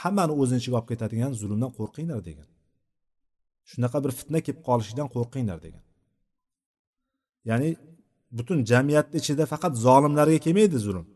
hammani 0.00 0.32
o'zini 0.40 0.58
ichiga 0.62 0.76
olib 0.80 0.88
ketadigan 0.92 1.32
zulmdan 1.40 1.70
qo'rqinglar 1.78 2.20
degan. 2.28 2.48
Shunaqa 3.70 3.98
bir 4.04 4.12
fitna 4.18 4.40
kelib 4.46 4.60
qolishidan 4.68 5.08
qo'rqinglar 5.14 5.58
degan. 5.66 5.82
Ya'ni 7.50 7.68
butun 8.38 8.58
jamiyatni 8.70 9.16
ichida 9.22 9.44
faqat 9.52 9.72
zolimlarga 9.86 10.38
kelmaydi 10.46 10.78
zulm. 10.86 11.06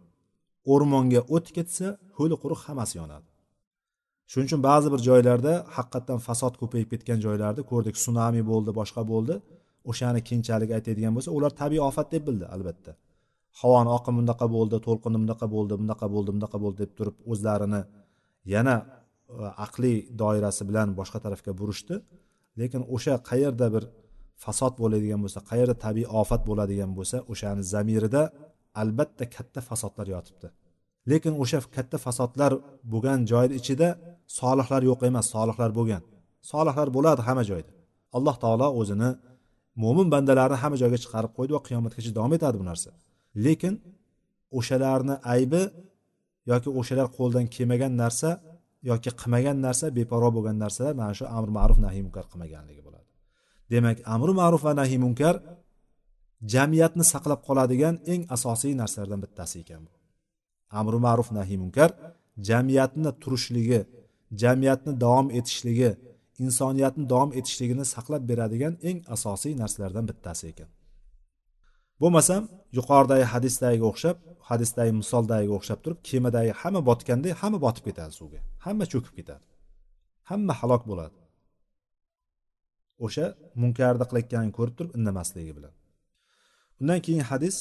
O'rmonga 0.72 1.20
o't 1.36 1.46
ketsa 1.56 1.86
ho'li 2.18 2.36
quruq 2.42 2.60
hammasi 2.66 2.94
yonadi. 3.00 3.28
Shuning 4.30 4.48
uchun 4.50 4.60
ba'zi 4.68 4.88
bir 4.94 5.00
joylarda 5.08 5.52
haqiqatdan 5.76 6.18
fasod 6.26 6.54
ko'payib 6.60 6.88
ketgan 6.92 7.18
joylarni 7.26 7.62
ko'rdik 7.70 7.96
sunami 8.04 8.42
bo'ldi 8.50 8.70
boshqa 8.80 9.02
bo'ldi. 9.12 9.34
O'shani 9.90 10.20
keyinchalik 10.28 10.70
aytadigan 10.76 11.12
bo'lsa 11.16 11.30
ular 11.36 11.52
tabiiy 11.60 11.82
ofat 11.90 12.08
deb 12.14 12.22
bildi 12.28 12.46
albatta. 12.54 12.92
Havoni 13.60 13.90
oqimi 13.98 14.18
bunaqa 14.22 14.46
bo'ldi 14.56 14.76
to'lqini 14.86 15.18
bunaqa 15.22 15.46
bo'ldi 15.54 15.74
bunaqa 15.82 16.06
bo'ldi 16.14 16.30
bunaqa 16.36 16.58
bo'ldi 16.64 16.78
deb 16.84 16.92
turib 16.98 17.16
o'zlarini 17.32 17.80
yana 18.54 18.76
e, 18.84 19.44
aqliy 19.66 19.96
doirasi 20.20 20.62
bilan 20.68 20.88
boshqa 21.00 21.18
tarafga 21.24 21.52
burishdi. 21.60 21.94
Lekin 22.60 22.82
o'sha 22.94 23.14
qayerda 23.30 23.66
bir 23.74 23.84
fasod 24.44 24.74
bo'ladigan 24.82 25.20
bo'lsa 25.24 25.40
qayerda 25.50 25.74
tabiiy 25.84 26.08
ofat 26.20 26.42
bo'ladigan 26.48 26.90
bo'lsa 26.98 27.16
o'shani 27.32 27.62
zamirida 27.74 28.22
albatta 28.82 29.24
katta 29.36 29.60
fasodlar 29.68 30.06
yotibdi. 30.14 30.48
Lekin 31.10 31.32
o'sha 31.42 31.58
katta 31.76 31.96
fasodlar 32.06 32.52
bo'lgan 32.92 33.20
joyni 33.32 33.54
ichida 33.60 33.88
solihlar 34.38 34.82
yo'q 34.90 35.00
emas 35.10 35.26
solihlar 35.34 35.70
bo'lgan. 35.78 36.02
Solihlar 36.52 36.88
bo'ladi 36.96 37.20
hamma 37.28 37.44
joyda. 37.50 37.70
Alloh 38.16 38.36
taolo 38.44 38.68
o'zini 38.80 39.10
mo'min 39.82 40.08
bandalarni 40.14 40.56
hamma 40.62 40.76
joyga 40.82 40.98
chiqarib 41.04 41.32
qo'ydi 41.38 41.52
va 41.56 41.62
qiyomatgacha 41.68 42.10
davom 42.18 42.32
etadi 42.38 42.56
bu 42.60 42.64
narsa. 42.70 42.90
Lekin 43.44 43.74
o'shalarni 44.58 45.14
aybi 45.34 45.62
yoki 46.50 46.68
o'shalar 46.80 47.06
qo'ldan 47.18 47.44
kelmagan 47.54 47.92
narsa 48.02 48.28
yoki 48.90 49.10
qilmagan 49.20 49.56
narsa 49.66 49.86
beparvo 49.98 50.30
bo'lgan 50.36 50.56
narsalar 50.64 50.94
mana 51.00 51.12
shu 51.18 51.24
amr 51.36 51.50
ma'ruf 51.58 51.78
nahiy 51.86 52.02
munkar 52.06 52.24
qilmaganligi 52.32 52.82
bo'ladi. 52.86 53.08
Demak 53.72 53.98
amri 54.14 54.32
ma'ruf 54.40 54.62
va 54.66 54.72
nahiy 54.80 54.98
munkar 55.04 55.34
jamiyatni 56.52 57.04
saqlab 57.12 57.40
qoladigan 57.48 57.94
eng 58.12 58.22
asosiy 58.36 58.72
narsalardan 58.80 59.20
bittasi 59.24 59.56
ekan 59.64 59.80
bu. 59.86 59.92
Amri 60.80 60.98
ma'ruf 61.06 61.28
nahiy 61.38 61.58
munkar 61.62 61.90
jamiyatni 62.48 63.10
turishligi 63.22 63.80
jamiyatni 64.42 64.92
davom 65.04 65.28
etishligi 65.38 65.90
insoniyatni 66.44 67.04
davom 67.12 67.30
etishligini 67.38 67.84
saqlab 67.94 68.22
beradigan 68.30 68.74
eng 68.88 68.98
asosiy 69.14 69.52
narsalardan 69.62 70.04
bittasi 70.10 70.44
ekan. 70.52 70.70
bo'lmasam 72.01 72.41
yuqoridagi 72.77 73.25
hadisdagiga 73.33 73.85
o'xshab 73.91 74.17
hadisdagi 74.49 74.91
misoldagiga 75.01 75.53
o'xshab 75.59 75.79
turib 75.83 75.99
kemadagi 76.09 76.51
hamma 76.61 76.81
botganda 76.89 77.29
hamma 77.41 77.59
botib 77.65 77.83
ketadi 77.89 78.13
suvga 78.19 78.39
hamma 78.65 78.85
cho'kib 78.91 79.13
ketadi 79.19 79.43
hamma 80.29 80.53
halok 80.59 80.83
bo'ladi 80.89 81.15
o'sha 83.05 83.25
munkarni 83.61 84.05
qilayotganini 84.09 84.53
ko'rib 84.57 84.75
turib 84.77 84.91
indamasligi 84.97 85.53
bilan 85.57 85.73
undan 86.81 86.99
keyin 87.05 87.23
hadis 87.31 87.55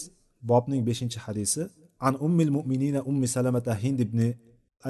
bobning 0.51 0.83
beshinchi 0.89 1.19
hadisi 1.27 1.63
an 2.07 2.15
ummil 2.27 2.51
mu'minina 2.57 3.01
ummi 3.11 3.27
salamata 3.37 3.73
hind 3.83 3.99
ibn 4.07 4.21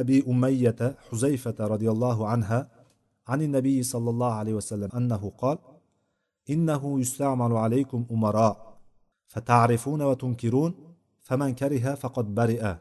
abi 0.01 0.17
umayyata 0.33 0.87
huzayfata 1.07 1.63
roziyallohu 1.73 2.25
anha 2.35 2.61
عن 3.33 3.43
النبي 3.43 3.83
صلى 3.83 4.11
الله 4.11 4.33
عليه 4.41 4.55
وسلم 4.55 4.91
أنه 4.99 5.33
قال 5.43 5.59
إنه 6.51 7.01
يستعمل 7.01 7.53
عليكم 7.53 8.07
أمراء 8.11 8.72
فتعرفون 9.33 10.03
وتنكرون 10.03 10.95
فمن 11.21 11.55
كره 11.55 11.95
فقد 11.95 12.35
برئ 12.35 12.75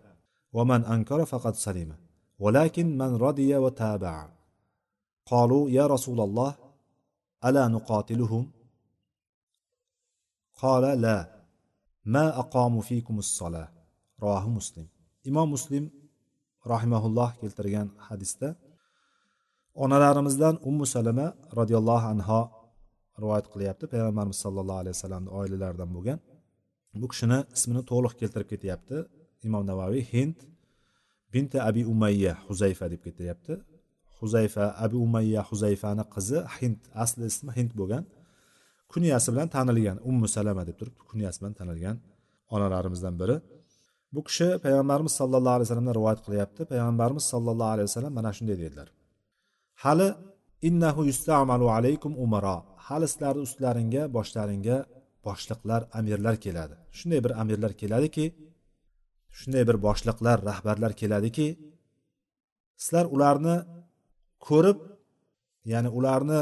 ومن 0.53 0.85
أنكر 0.85 1.25
فقد 1.25 1.55
سلم 1.55 1.95
ولكن 2.39 2.97
من 2.97 3.15
رضي 3.15 3.55
وتابع 3.55 4.29
قالوا 5.25 5.69
يا 5.69 5.87
رسول 5.87 6.19
الله 6.21 6.55
ألا 7.45 7.67
نقاتلهم 7.67 8.51
قال 10.55 11.01
لا 11.01 11.37
ma 12.15 12.25
aqomu 12.41 12.79
fikumus 12.89 13.29
sola 13.39 13.63
rohi 14.25 14.49
muslim 14.57 14.87
imom 15.29 15.47
muslim 15.55 15.83
rahimaulloh 16.73 17.29
keltirgan 17.41 17.87
hadisda 18.07 18.49
onalarimizdan 19.83 20.55
ummu 20.69 20.85
salama 20.95 21.27
roziyallohu 21.59 22.05
anho 22.13 22.41
rivoyat 23.21 23.47
qilyapti 23.53 23.85
payg'ambarimiz 23.93 24.39
sollallohu 24.45 24.79
alayhi 24.81 24.95
vasallamni 24.97 25.29
oilalaridan 25.39 25.89
bo'lgan 25.95 26.19
Bu 27.00 27.06
kishini 27.12 27.38
ismini 27.56 27.82
to'liq 27.90 28.14
keltirib 28.20 28.48
ketyapti. 28.52 28.96
Imom 29.46 29.62
navaviy 29.70 30.04
hind 30.14 30.36
binti 31.32 31.58
abi 31.68 31.82
umayya 31.92 32.32
huzayfa 32.46 32.86
deb 32.92 33.00
ketyapti. 33.06 33.54
Huzayfa 34.18 34.64
abi 34.84 34.96
umayya 35.06 35.40
huzayfani 35.50 36.04
qizi 36.14 36.38
hind 36.58 36.80
asli 37.04 37.24
ismi 37.32 37.50
hind 37.58 37.72
bo'lgan. 37.80 38.04
Kunyasi 38.92 39.28
bilan 39.34 39.48
tanilgan 39.56 39.98
ummu 40.10 40.26
salama 40.36 40.62
deb 40.68 40.76
turib 40.80 40.96
kunyasi 41.10 41.38
bilan 41.40 41.54
tanilgan 41.60 41.96
onalarimizdan 42.54 43.14
biri. 43.20 43.36
Bu 44.14 44.20
kishi 44.28 44.48
payg'ambarimiz 44.64 45.12
sallallohu 45.20 45.54
alayhi 45.56 45.66
vasallamdan 45.66 45.94
rivoyat 45.98 46.20
qilyapti. 46.26 46.62
Payg'ambarimiz 46.72 47.24
sallallohu 47.32 47.70
alayhi 47.74 47.88
vasallam 47.90 48.12
mana 48.18 48.30
shunday 48.36 48.56
dedilar. 48.62 48.88
Hali 49.84 50.08
innahu 50.68 51.00
yustamalu 51.10 51.66
alaykum 51.76 52.12
umara. 52.24 52.56
Hali 52.86 53.06
sizlarni 53.12 53.42
ustlaringga 53.48 54.02
boshlaringga 54.16 54.76
boshliqlar 55.26 55.80
amirlar 55.98 56.36
keladi. 56.44 56.74
Shunday 56.98 57.20
bir 57.24 57.32
amirlar 57.42 57.72
keladiki 57.82 58.24
shunday 59.38 59.64
bir 59.68 59.76
boshliqlar 59.86 60.36
rahbarlar 60.50 60.92
keladiki 61.00 61.46
sizlar 62.82 63.06
ularni 63.14 63.56
ko'rib 64.48 64.78
ya'ni 65.72 65.90
ularni 65.98 66.40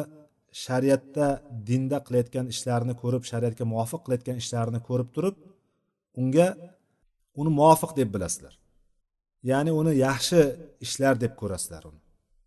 shariatda 0.64 1.26
dinda 1.68 1.98
qilayotgan 2.06 2.46
ishlarini 2.54 2.94
ko'rib 3.02 3.22
shariatga 3.30 3.64
muvofiq 3.72 4.00
qilayotgan 4.04 4.36
ishlarini 4.42 4.80
ko'rib 4.88 5.08
turib 5.16 5.36
unga 6.20 6.48
uni 7.40 7.50
muvofiq 7.58 7.90
deb 8.00 8.08
bilasizlar. 8.14 8.54
Ya'ni 9.50 9.70
uni 9.80 9.92
yaxshi 10.06 10.40
ishlar 10.86 11.14
deb 11.24 11.32
ko'rasizlar 11.40 11.82
uni. 11.90 12.00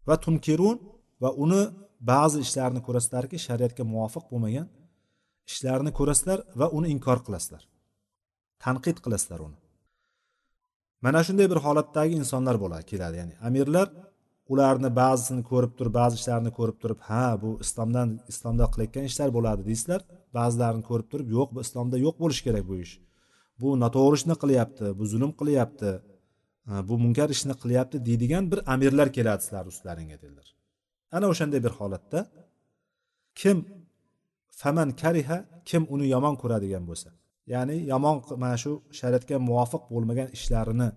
Va 0.08 0.16
tunkirun 0.26 0.78
va 1.24 1.30
uni 1.44 1.62
ba'zi 2.12 2.38
ishlarini 2.46 2.82
ko'rasizlarki 2.88 3.38
shariatga 3.48 3.84
muvofiq 3.94 4.26
bo'lmagan 4.32 4.68
ishlarini 5.52 5.92
ko'rasizlar 6.00 6.40
va 6.60 6.68
uni 6.78 6.88
inkor 6.96 7.20
qilasizlar. 7.26 7.64
Tanqid 8.64 8.98
qilasizlar 9.06 9.40
uni. 9.48 9.58
Mana 11.06 11.22
shunday 11.28 11.48
bir 11.52 11.60
holatdagi 11.66 12.14
insonlar 12.22 12.56
bo'ladi 12.64 12.86
keladi. 12.92 13.16
Ya'ni 13.22 13.36
amirlar 13.48 13.88
ularni 14.54 14.90
ba'zisini 15.02 15.44
ko'rib 15.52 15.74
turib 15.78 15.94
ba'zi 16.00 16.16
ishlarini 16.22 16.52
ko'rib 16.58 16.78
turib 16.84 17.00
ha 17.10 17.26
bu 17.44 17.50
islomdan 17.66 18.10
islomda 18.34 18.66
qilayotgan 18.74 19.06
ishlar 19.12 19.30
bo'ladi 19.38 19.62
deysizlar. 19.70 20.02
Ba'zilarini 20.38 20.84
ko'rib 20.90 21.08
turib 21.12 21.28
yo'q 21.38 21.50
bu 21.56 21.60
islomda 21.66 21.98
yo'q 22.06 22.16
bo'lishi 22.24 22.44
kerak 22.48 22.64
bu 22.72 22.76
ish. 22.86 22.94
Bu 23.62 23.70
noto'g'ri 23.84 24.16
ishni 24.20 24.36
qilyapti 24.44 24.86
bu 25.00 25.04
zulm 25.14 25.32
qilyapti 25.40 25.92
e, 26.72 26.74
bu 26.90 26.96
munkar 27.04 27.30
ishni 27.36 27.56
qilyapti 27.64 27.98
deydigan 28.08 28.44
bir 28.52 28.60
amirlar 28.74 29.08
keladi 29.18 29.42
sizlarni 29.46 29.70
ustlaringga 29.76 30.18
dedilar. 30.24 30.48
Ana 31.16 31.26
o'shanday 31.34 31.60
bir 31.66 31.74
holatda 31.80 32.20
kim 33.42 33.58
faman 34.60 34.90
kariha 35.02 35.38
kim 35.70 35.84
uni 35.94 36.06
yomon 36.14 36.36
ko'radigan 36.42 36.84
bo'lsa. 36.90 37.10
Ya'ni 37.54 37.76
yomon 37.92 38.16
mana 38.44 38.58
shu 38.64 38.72
shariatga 39.00 39.36
muvofiq 39.48 39.84
bo'lmagan 39.94 40.30
ishlarini 40.38 40.90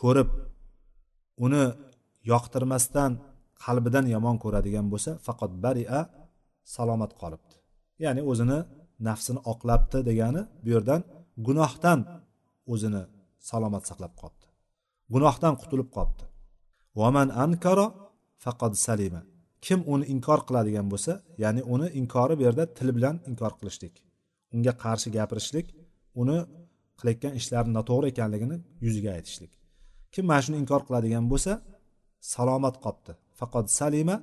ko'rib 0.00 0.28
uni 1.44 1.64
yoqtirmasdan 2.32 3.12
qalbidan 3.64 4.06
yomon 4.14 4.36
ko'radigan 4.44 4.86
bo'lsa 4.92 5.10
faqat 5.26 5.52
baria 5.64 5.98
salomat 6.74 7.12
qolibdi. 7.20 7.54
Ya'ni 8.04 8.22
o'zini 8.30 8.58
nafsini 9.08 9.40
oqlabdi 9.52 9.98
degani 10.08 10.42
bu 10.64 10.68
yerdan 10.74 11.00
gunohdan 11.46 11.98
o'zini 12.72 13.02
salomat 13.50 13.84
saqlab 13.90 14.12
qolibdi. 14.20 14.46
Gunohdan 15.14 15.54
qutulib 15.60 15.88
qolibdi. 15.96 16.24
Vaman 17.00 17.28
ankara 17.44 17.86
faqad 18.44 18.72
salima. 18.86 19.22
Kim 19.66 19.80
uni 19.92 20.04
inkor 20.14 20.40
qiladigan 20.48 20.86
bo'lsa 20.92 21.12
ya'ni 21.42 21.62
uni 21.74 21.88
inkori 22.00 22.34
bu 22.38 22.42
yerda 22.46 22.64
til 22.78 22.88
bilan 22.96 23.16
inkor 23.30 23.52
qilishlik 23.58 23.94
unga 24.54 24.72
qarshi 24.84 25.08
gapirishlik 25.16 25.66
uni 26.20 26.38
qilayotgan 26.98 27.32
ishlari 27.40 27.70
noto'g'ri 27.78 28.06
ekanligini 28.12 28.56
yuziga 28.84 29.10
aytishlik. 29.18 29.52
Kim 30.14 30.24
mana 30.30 30.42
shuni 30.44 30.56
inkor 30.62 30.80
qiladigan 30.88 31.24
bo'lsa 31.32 31.52
salomat 32.32 32.76
qolibdi 32.84 33.12
faqat 33.40 33.66
salima 33.78 34.16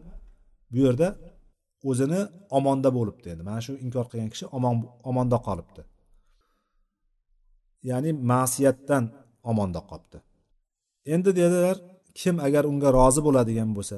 bu 0.74 0.80
yerda 0.86 1.08
o'zini 1.90 2.22
omonda 2.58 2.90
bo'libdi 2.98 3.28
endi. 3.34 3.44
Mana 3.50 3.62
shu 3.66 3.72
inkor 3.86 4.06
qilgan 4.12 4.30
kishi 4.34 4.46
omon 4.58 4.76
omonda 5.10 5.38
qolibdi. 5.48 5.82
Ya'ni 7.90 8.12
ma'siyatdan 8.32 9.04
omonda 9.52 9.82
qolibdi 9.92 10.18
endi 11.06 11.36
dedilar 11.36 11.78
kim 12.14 12.36
agar 12.48 12.64
unga 12.72 12.90
rozi 13.00 13.22
bo'ladigan 13.28 13.70
bo'lsa 13.78 13.98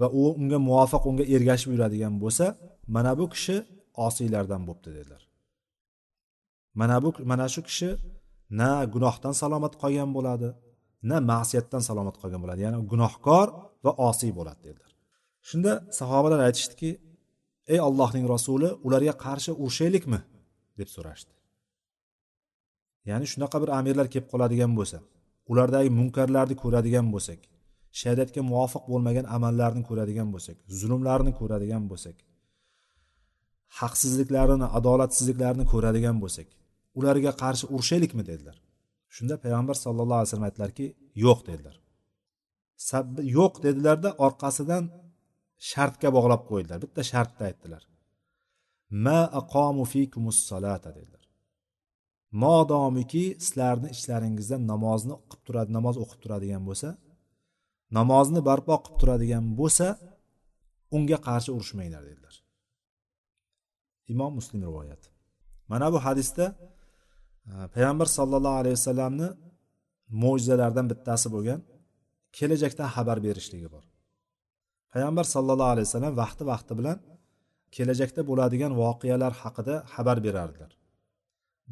va 0.00 0.06
u 0.20 0.22
unga 0.40 0.58
muvofiq 0.68 1.02
unga 1.10 1.24
ergashib 1.34 1.70
yuradigan 1.74 2.14
bo'lsa 2.22 2.46
mana 2.94 3.12
bu 3.18 3.24
kishi 3.34 3.56
osiylardan 4.06 4.62
bo'libdi 4.68 4.90
dedilar. 4.96 5.22
Mana 6.80 6.96
bu 7.02 7.08
mana 7.30 7.46
shu 7.54 7.60
kishi 7.68 7.90
na 8.60 8.70
gunohdan 8.94 9.34
salomat 9.42 9.74
qolgan 9.82 10.10
bo'ladi 10.16 10.48
na 11.10 11.16
ma'siyatdan 11.30 11.82
salomat 11.88 12.16
qolgan 12.22 12.40
bo'ladi. 12.44 12.60
Ya'ni 12.66 12.78
gunohkor 12.92 13.46
va 13.84 13.92
osiy 14.08 14.32
bo'ladi 14.38 14.60
dedilar. 14.66 14.90
Shunda 15.48 15.72
sahobalar 15.98 16.40
aytishdiki 16.48 16.90
ey 17.74 17.80
allohning 17.88 18.24
rasuli 18.34 18.68
ularga 18.86 19.14
qarshi 19.24 19.50
urushaylikmi 19.62 20.20
deb 20.78 20.88
so'rashdi. 20.96 21.32
Ya'ni 23.10 23.26
shunaqa 23.32 23.56
bir 23.62 23.70
amirlar 23.78 24.06
kelib 24.12 24.28
qoladigan 24.32 24.72
bo'lsa 24.78 24.98
ulardagi 25.52 25.90
munkarlarni 26.00 26.56
ko'radigan 26.62 27.06
bo'lsak 27.14 27.40
shariatga 28.00 28.42
muvofiq 28.50 28.84
bo'lmagan 28.92 29.26
amallarni 29.36 29.82
ko'radigan 29.88 30.28
bo'lsak 30.34 30.56
zulmlarni 30.80 31.32
ko'radigan 31.40 31.84
bo'lsak 31.90 32.16
haqsizliklarini 33.80 34.66
adolatsizliklarini 34.78 35.64
ko'radigan 35.72 36.16
bo'lsak 36.24 36.48
ularga 36.98 37.32
qarshi 37.42 37.64
urushaylikmi 37.74 38.24
dedilar. 38.30 38.56
Shunda 39.14 39.34
payg'ambar 39.44 39.76
sallallohu 39.84 40.18
alayhi 40.20 40.28
vasallam 40.30 40.48
aytdilarki 40.50 40.86
yo'q 41.24 41.38
dedilar. 41.48 41.76
Yo'q 43.38 43.54
dedilarda 43.66 44.10
orqasidan 44.26 44.84
shartga 45.70 46.08
bog'lab 46.16 46.42
qo'ydilar 46.50 46.78
bitta 46.84 47.02
shartni 47.12 47.42
aytdilar. 47.50 47.82
Ma 49.04 49.20
aqomu 49.40 49.84
fikumus 49.92 50.38
solata 50.50 50.90
dedilar. 50.98 51.24
Modomiki 52.42 53.24
sizlarni 53.46 53.88
ichlaringizda 53.96 54.56
namozni 54.72 55.14
o'qib 55.18 55.40
turadi 55.46 55.70
namoz 55.78 55.96
o'qib 56.02 56.18
turadigan 56.24 56.62
bo'lsa 56.68 56.88
namozni 57.96 58.40
barpo 58.48 58.74
qilib 58.84 58.98
turadigan 59.00 59.44
bo'lsa 59.60 59.86
unga 60.96 61.18
qarshi 61.28 61.50
urushmanglar 61.56 62.02
dedilar. 62.10 62.34
Imom 64.12 64.32
muslim 64.38 64.60
rivoyati 64.68 65.08
mana 65.70 65.86
bu 65.94 65.98
hadisda 66.06 66.46
e, 67.50 67.52
payg'ambar 67.74 68.08
sollallohu 68.18 68.56
alayhi 68.62 68.76
vasallamni 68.78 69.28
mo'jizalaridan 70.22 70.86
bittasi 70.92 71.28
bo'lgan 71.34 71.60
kelajakdan 72.36 72.88
xabar 72.94 73.18
berishligi 73.26 73.68
bor. 73.74 73.84
Payg'ambar 74.92 75.26
sollallohu 75.34 75.72
alayhi 75.74 75.86
vasallam 75.88 76.14
vaqti 76.22 76.42
vaqti 76.52 76.72
bilan 76.78 76.98
kelajakda 77.76 78.20
bo'ladigan 78.30 78.72
voqealar 78.82 79.32
haqida 79.42 79.74
xabar 79.94 80.16
berardilar. 80.26 80.72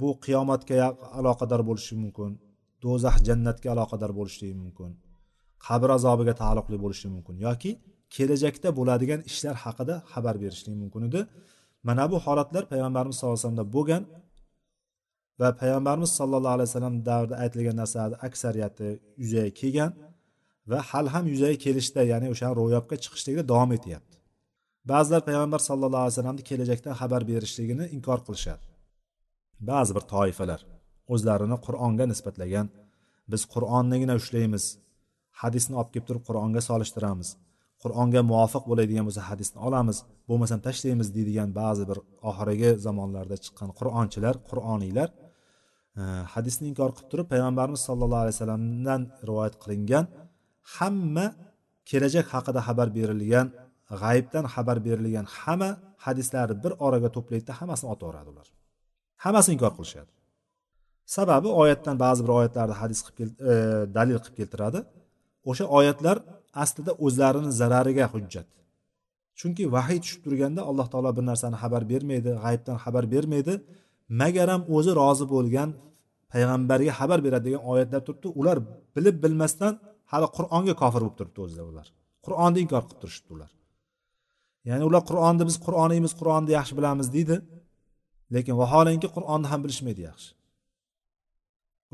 Bu 0.01 0.09
qiyomatga 0.25 0.77
aloqador 1.19 1.61
bo'lishi 1.69 1.95
mumkin 2.03 2.31
do'zax 2.85 3.17
jannatga 3.29 3.69
aloqador 3.75 4.11
bo'lishligi 4.19 4.57
mumkin 4.65 4.91
qabr 5.66 5.88
azobiga 5.99 6.35
taalluqli 6.42 6.77
bo'lishi 6.85 7.07
mumkin 7.14 7.37
yoki 7.46 7.70
kelajakda 8.14 8.68
bo'ladigan 8.79 9.20
ishlar 9.31 9.57
haqida 9.64 9.94
xabar 10.12 10.35
berishligi 10.42 10.79
mumkin 10.83 11.03
edi. 11.09 11.20
Mana 11.88 12.05
bu 12.12 12.16
holatlar 12.27 12.64
payg'ambarimiz 12.73 13.16
sallallohu 13.18 13.37
alayhi 13.38 13.46
vasallamda 13.46 13.66
bo'lgan 13.77 14.03
va 15.40 15.49
payg'ambarimiz 15.61 16.11
sollallohu 16.18 16.55
alayhi 16.57 16.68
vasallam 16.70 16.96
davrida 17.09 17.37
aytilgan 17.44 17.77
narsalarni 17.83 18.16
aksariyati 18.29 18.88
yuzaga 19.23 19.53
kelgan 19.61 19.92
va 20.70 20.79
hali 20.90 21.09
ham 21.14 21.25
yuzaga 21.33 21.57
kelishda 21.64 22.01
ya'ni 22.12 22.27
o'shani 22.35 22.55
ro'yobga 22.61 22.96
chiqishlikda 23.05 23.42
davom 23.53 23.70
etyapti. 23.79 24.16
Ba'zilar 24.90 25.20
payg'ambar 25.29 25.61
sallallohu 25.68 26.03
alayhi 26.05 26.14
vasallamni 26.14 26.42
kelajakdan 26.51 26.94
xabar 27.01 27.23
berishligini 27.31 27.85
inkor 27.96 28.18
qilishadi. 28.27 28.64
Ba'zi 29.70 29.92
bir 29.96 30.05
toifalar 30.14 30.61
o'zlarini 31.14 31.57
qur'onga 31.66 32.05
nisbatlagan 32.12 32.66
biz 33.33 33.42
qur'onnigina 33.55 34.14
ushlaymiz 34.20 34.64
hadisni 35.42 35.74
olib 35.81 35.90
kelib 35.94 36.07
turib 36.09 36.24
qur'onga 36.29 36.61
solishtiramiz. 36.70 37.29
Qur'onga 37.83 38.20
muvofiq 38.31 38.64
bo'ladigan 38.70 39.05
bo'lsa 39.09 39.22
hadisni 39.31 39.59
olamiz 39.66 39.98
bo'lmasam 40.29 40.61
tashlaymiz 40.66 41.09
deydigan 41.16 41.50
ba'zi 41.61 41.85
bir 41.90 41.98
oxirgi 42.31 42.70
zamonlarda 42.87 43.37
chiqqan 43.44 43.70
qur'onchilar 43.79 44.35
qur'oniylar 44.48 45.09
e, 46.00 46.03
hadisni 46.35 46.64
inkor 46.72 46.90
qilib 46.96 47.09
turib 47.12 47.26
payg'ambarimiz 47.33 47.81
sollallohu 47.88 48.22
alayhi 48.24 48.37
vasallamdan 48.37 49.03
rivoyat 49.29 49.55
qilingan 49.62 50.05
hamma 50.76 51.26
kelajak 51.90 52.26
haqida 52.35 52.61
xabar 52.68 52.88
berilgan 52.98 53.46
g'ayibdan 54.03 54.44
xabar 54.55 54.76
berilgan 54.87 55.26
hamma 55.38 55.70
hadislarni 56.07 56.57
bir 56.64 56.72
oraga 56.87 57.09
to'playdida 57.16 57.53
hammasini 57.61 57.88
otaveradi 57.94 58.29
ular. 58.35 58.48
Hammasini 59.24 59.53
inkor 59.57 59.72
qilishadi. 59.79 60.11
Sababi 61.16 61.48
oyatdan 61.62 61.96
ba'zi 62.05 62.20
bir 62.24 62.33
oyatlarni 62.38 62.74
hadis 62.83 63.00
qilib 63.07 63.35
e, 63.53 63.55
dalil 63.96 64.18
qilib 64.24 64.37
keltiradi. 64.40 64.81
O'sha 65.48 65.64
oyatlar 65.79 66.16
aslida 66.62 66.92
o'zlarini 67.05 67.53
zarariga 67.61 68.07
hujjat. 68.14 68.48
Chunki 69.38 69.64
vahiy 69.74 69.98
tushib 70.05 70.20
turganda 70.26 70.61
alloh 70.70 70.87
taolo 70.92 71.11
bir 71.18 71.24
narsani 71.31 71.57
xabar 71.62 71.83
bermaydi 71.92 72.31
g'ayibdan 72.42 72.76
xabar 72.85 73.05
bermaydi. 73.14 73.55
Magaram 74.20 74.62
o'zi 74.76 74.90
rozi 75.00 75.24
bo'lgan 75.35 75.70
payg'ambarga 76.33 76.92
xabar 77.00 77.18
beradi 77.26 77.44
degan 77.48 77.62
oyatlar 77.72 78.00
turibdi 78.07 78.29
ular 78.40 78.57
bilib 78.96 79.16
bilmasdan 79.24 79.72
hali 80.12 80.26
qur'onga 80.37 80.74
kofir 80.83 81.00
bo'lib 81.05 81.16
turibdi 81.20 81.40
o'zida 81.46 81.62
ular. 81.70 81.87
Qur'onni 82.26 82.59
inkor 82.64 82.83
qilib 82.88 83.00
turishibdi 83.03 83.31
ular. 83.37 83.50
Ya'ni 84.68 84.85
ular 84.90 85.03
qur'onni 85.11 85.44
biz 85.50 85.57
qur'oniymiz 85.66 86.12
qur'onni 86.20 86.50
yaxshi 86.59 86.74
bilamiz 86.79 87.09
deydi 87.16 87.37
lekin 88.35 88.55
vaholanki 88.62 89.09
qur'onni 89.16 89.46
ham 89.53 89.61
bilishmaydi 89.64 90.03
yaxshi. 90.11 90.31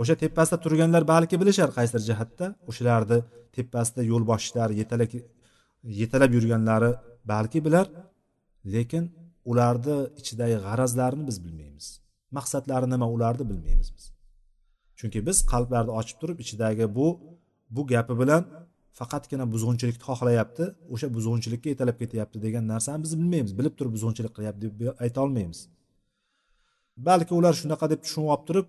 O'sha 0.00 0.14
tepasida 0.22 0.59
turganlar 0.64 1.02
balki 1.12 1.37
bilishar 1.40 1.70
qaysidir 1.78 2.02
jihatda. 2.09 2.46
O'shalarni 2.70 3.18
tepasida 3.56 4.02
yo'lboshchilar 4.12 4.70
yetalak 4.80 5.12
yetalab 6.00 6.30
yurganlari 6.37 6.90
balki 7.32 7.59
bilar 7.66 7.87
lekin 8.74 9.04
ularni 9.50 9.96
ichidagi 10.20 10.56
g'arazlarini 10.66 11.24
biz 11.28 11.37
bilmaymiz. 11.44 11.87
Maqsadlari 12.37 12.87
nima 12.94 13.06
ularni 13.16 13.44
bilmaymiz 13.50 13.88
biz. 13.96 14.04
Chunki 14.98 15.18
biz 15.28 15.37
qalblarni 15.52 15.92
ochib 16.00 16.16
turib 16.20 16.38
ichidagi 16.44 16.85
bu 16.98 17.06
bu 17.76 17.82
gapi 17.92 18.14
bilan 18.22 18.42
faqatgina 18.98 19.44
buzg'unchilikni 19.52 20.04
xohlayapti 20.09 20.64
o'sha 20.94 21.06
buzg'unchilikka 21.16 21.68
yetalab 21.72 21.96
ketyapti 22.02 22.38
degan 22.46 22.64
narsani 22.72 22.98
biz 23.04 23.12
bilmaymiz. 23.20 23.52
Bilib 23.59 23.74
turib 23.78 23.92
buzg'unchilik 23.96 24.32
qilyapti 24.37 24.61
deb 24.64 24.80
ayta 25.04 25.18
olmaymiz. 25.24 25.61
Balki 27.09 27.32
ular 27.38 27.54
shunaqa 27.61 27.87
deb 27.92 28.00
tushunib 28.04 28.28
olib 28.35 28.44
turib 28.48 28.66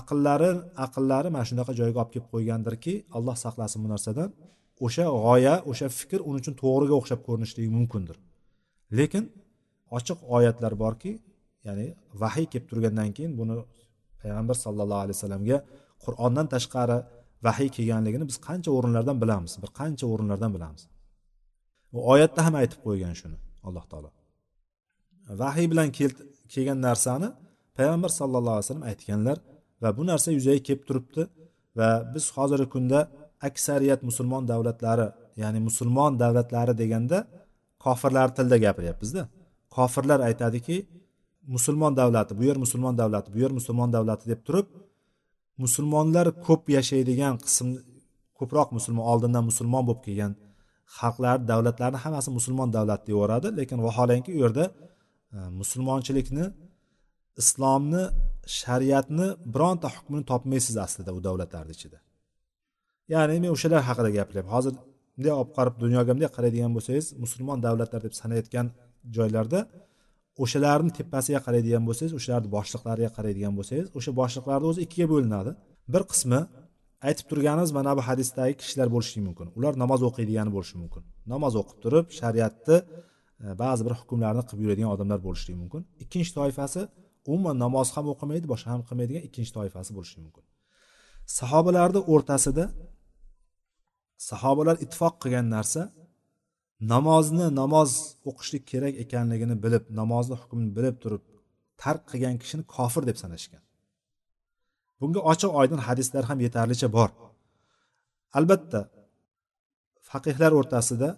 aqllari 0.00 0.50
aqllari 0.86 1.28
mana 1.34 1.44
shunaqa 1.50 1.72
joyga 1.80 1.98
olib 2.02 2.12
kelib 2.14 2.28
qo'ygandirki 2.32 2.94
alloh 3.16 3.36
saqlasin 3.44 3.78
bu 3.84 3.88
narsadan. 3.94 4.28
O'sha 4.86 5.04
g'oya 5.24 5.54
o'sha 5.70 5.86
fikr 6.00 6.20
uning 6.28 6.40
uchun 6.44 6.54
to'g'riga 6.62 6.94
o'xshab 7.00 7.20
ko'rinishligi 7.26 7.70
mumkindir. 7.76 8.16
Lekin 8.98 9.24
ochiq 9.98 10.18
oyatlar 10.36 10.72
borki 10.84 11.12
ya'ni 11.66 11.86
vahiy 12.22 12.46
kelib 12.52 12.66
turgandan 12.70 13.10
keyin 13.16 13.32
buni 13.40 13.54
payg'ambar 14.20 14.56
sallallohu 14.64 15.02
alayhi 15.04 15.16
vasallamga 15.18 15.58
qur'ondan 16.04 16.46
tashqari 16.54 16.98
vahiy 17.46 17.68
kelganligini 17.76 18.24
biz 18.30 18.36
qancha 18.48 18.70
o'rinlardan 18.76 19.16
bilamiz 19.22 19.52
bir 19.62 19.70
qancha 19.80 20.04
o'rinlardan 20.12 20.50
bilamiz. 20.56 20.82
U 21.96 21.98
oyatda 22.12 22.40
ham 22.46 22.54
aytib 22.62 22.80
qo'ygan 22.86 23.14
shuni 23.20 23.38
alloh 23.66 23.84
taolo. 23.90 24.10
Vahiy 25.42 25.66
bilan 25.72 25.88
kelgan 26.54 26.78
narsani 26.88 27.28
payg'ambar 27.78 28.10
sallallohu 28.20 28.56
alayhi 28.56 28.66
vasallam 28.68 28.86
aytganlar 28.92 29.38
va 29.84 29.90
bu 29.98 30.02
narsa 30.10 30.28
yuzaga 30.36 30.60
kelib 30.66 30.82
turibdi. 30.88 31.22
Va 31.78 31.88
biz 32.14 32.24
hozirgi 32.36 32.68
kunda 32.74 32.98
aksariyat 33.48 34.00
musulmon 34.08 34.42
davlatlari 34.52 35.06
ya'ni 35.42 35.60
musulmon 35.68 36.12
davlatlari 36.22 36.72
deganda 36.82 37.18
kofirlar 37.84 38.28
tilida 38.36 38.56
gapiryapmizda. 38.66 39.22
Kofirlar 39.76 40.20
aytadiki 40.28 40.76
musulmon 41.54 41.92
davlati 42.00 42.32
bu 42.38 42.42
yer 42.48 42.56
musulmon 42.64 42.94
davlati 43.00 43.28
bu 43.34 43.38
yer 43.44 43.52
musulmon 43.58 43.92
davlati 43.96 44.24
deb 44.32 44.40
turib 44.46 44.66
musulmonlar 45.64 46.26
ko'p 46.46 46.62
yashaydigan 46.76 47.34
qism 47.44 47.68
ko'proq 48.38 48.68
musulmon 48.76 49.04
oldindan 49.12 49.44
musulmon 49.50 49.82
bo'lib 49.88 50.02
kelgan 50.06 50.32
xalqlar 50.98 51.36
davlatlarni 51.50 51.98
hammasi 52.04 52.30
musulmon 52.38 52.68
davlat 52.76 53.00
deyaveradi 53.08 53.48
lekin 53.58 53.78
vaholanki 53.86 54.30
u 54.36 54.38
yerda 54.44 54.64
e, 55.36 55.38
musulmonchilikni 55.60 56.44
islomni 57.42 58.02
shariatni 58.60 59.26
bironta 59.54 59.88
hukmini 59.96 60.24
topmaysiz 60.32 60.76
aslida 60.86 61.10
u 61.18 61.20
davlatlarni 61.28 61.72
ichida. 61.76 61.98
Ya'ni 63.12 63.36
men 63.42 63.50
o'shalar 63.56 63.82
haqida 63.88 64.10
gapiryapman. 64.18 64.52
Hozir 64.56 64.74
bunday 65.16 65.32
olib 65.40 65.52
qarab 65.58 65.74
dunyoga 65.84 66.10
bunday 66.10 66.30
qaraydigan 66.36 66.72
bo'lsangiz 66.76 67.06
musulmon 67.24 67.58
davlatlar 67.66 68.00
deb 68.06 68.14
sanayotgan 68.20 68.66
joylarda 69.16 69.60
o'shalarni 70.42 70.90
tepasiga 70.98 71.40
qaraydigan 71.46 71.82
bo'lsangiz 71.88 72.12
o'shalarni 72.18 72.48
boshliqlariga 72.56 73.10
qaraydigan 73.16 73.54
bo'lsangiz 73.58 73.86
o'sha 73.98 74.10
boshliqlarni 74.20 74.66
o'zi 74.70 74.80
ikkiga 74.86 75.06
bo'linadi. 75.14 75.50
Bir 75.94 76.02
qismi 76.12 76.40
aytib 77.08 77.26
turganimiz 77.30 77.70
mana 77.78 77.92
bu 77.98 78.02
hadisdagi 78.08 78.54
kishilar 78.60 78.88
bo'lishi 78.94 79.20
mumkin. 79.28 79.46
Ular 79.58 79.72
namoz 79.82 80.00
o'qiydigani 80.08 80.50
bo'lishi 80.56 80.76
mumkin. 80.82 81.02
Namoz 81.32 81.54
o'qib 81.60 81.78
turib 81.84 82.06
shariatni 82.20 82.76
e, 83.44 83.46
ba'zi 83.62 83.82
bir 83.86 83.94
hukmlarni 84.00 84.42
qilib 84.48 84.60
yuradigan 84.64 84.90
odamlar 84.94 85.18
bo'lishligi 85.26 85.58
mumkin. 85.62 85.82
Ikkinchi 86.04 86.32
toifasi 86.38 86.80
umuman 87.30 87.56
namoz 87.64 87.88
ham 87.94 88.06
o'qimaydi 88.12 88.46
boshqa 88.52 88.68
ham 88.74 88.82
qilmaydigan 88.88 89.22
ikkinchi 89.28 89.52
toifasi 89.58 89.90
bo'lishi 89.96 90.16
mumkin. 90.24 90.44
Sahobalarni 91.38 92.00
o'rtasida 92.12 92.64
sahobalar 94.30 94.76
ittifoq 94.84 95.14
qilgan 95.22 95.46
narsa 95.56 95.82
namozni 96.92 97.46
namoz 97.60 97.90
o'qishlik 98.30 98.64
kerak 98.72 98.94
ekanligini 99.04 99.56
bilib 99.64 99.84
namozni 100.00 100.36
hukmini 100.40 100.70
bilib 100.78 100.96
turib 101.02 101.22
tark 101.82 102.02
qilgan 102.10 102.36
kishini 102.42 102.64
kofir 102.74 103.02
deb 103.08 103.16
sanashgan. 103.22 103.62
Bunga 105.00 105.20
ochiq 105.32 105.50
oydin 105.60 105.80
hadislar 105.86 106.24
ham 106.30 106.38
yetarlicha 106.46 106.88
bor. 106.96 107.10
Albatta 108.38 108.80
faqihlar 110.10 110.52
o'rtasida 110.58 111.08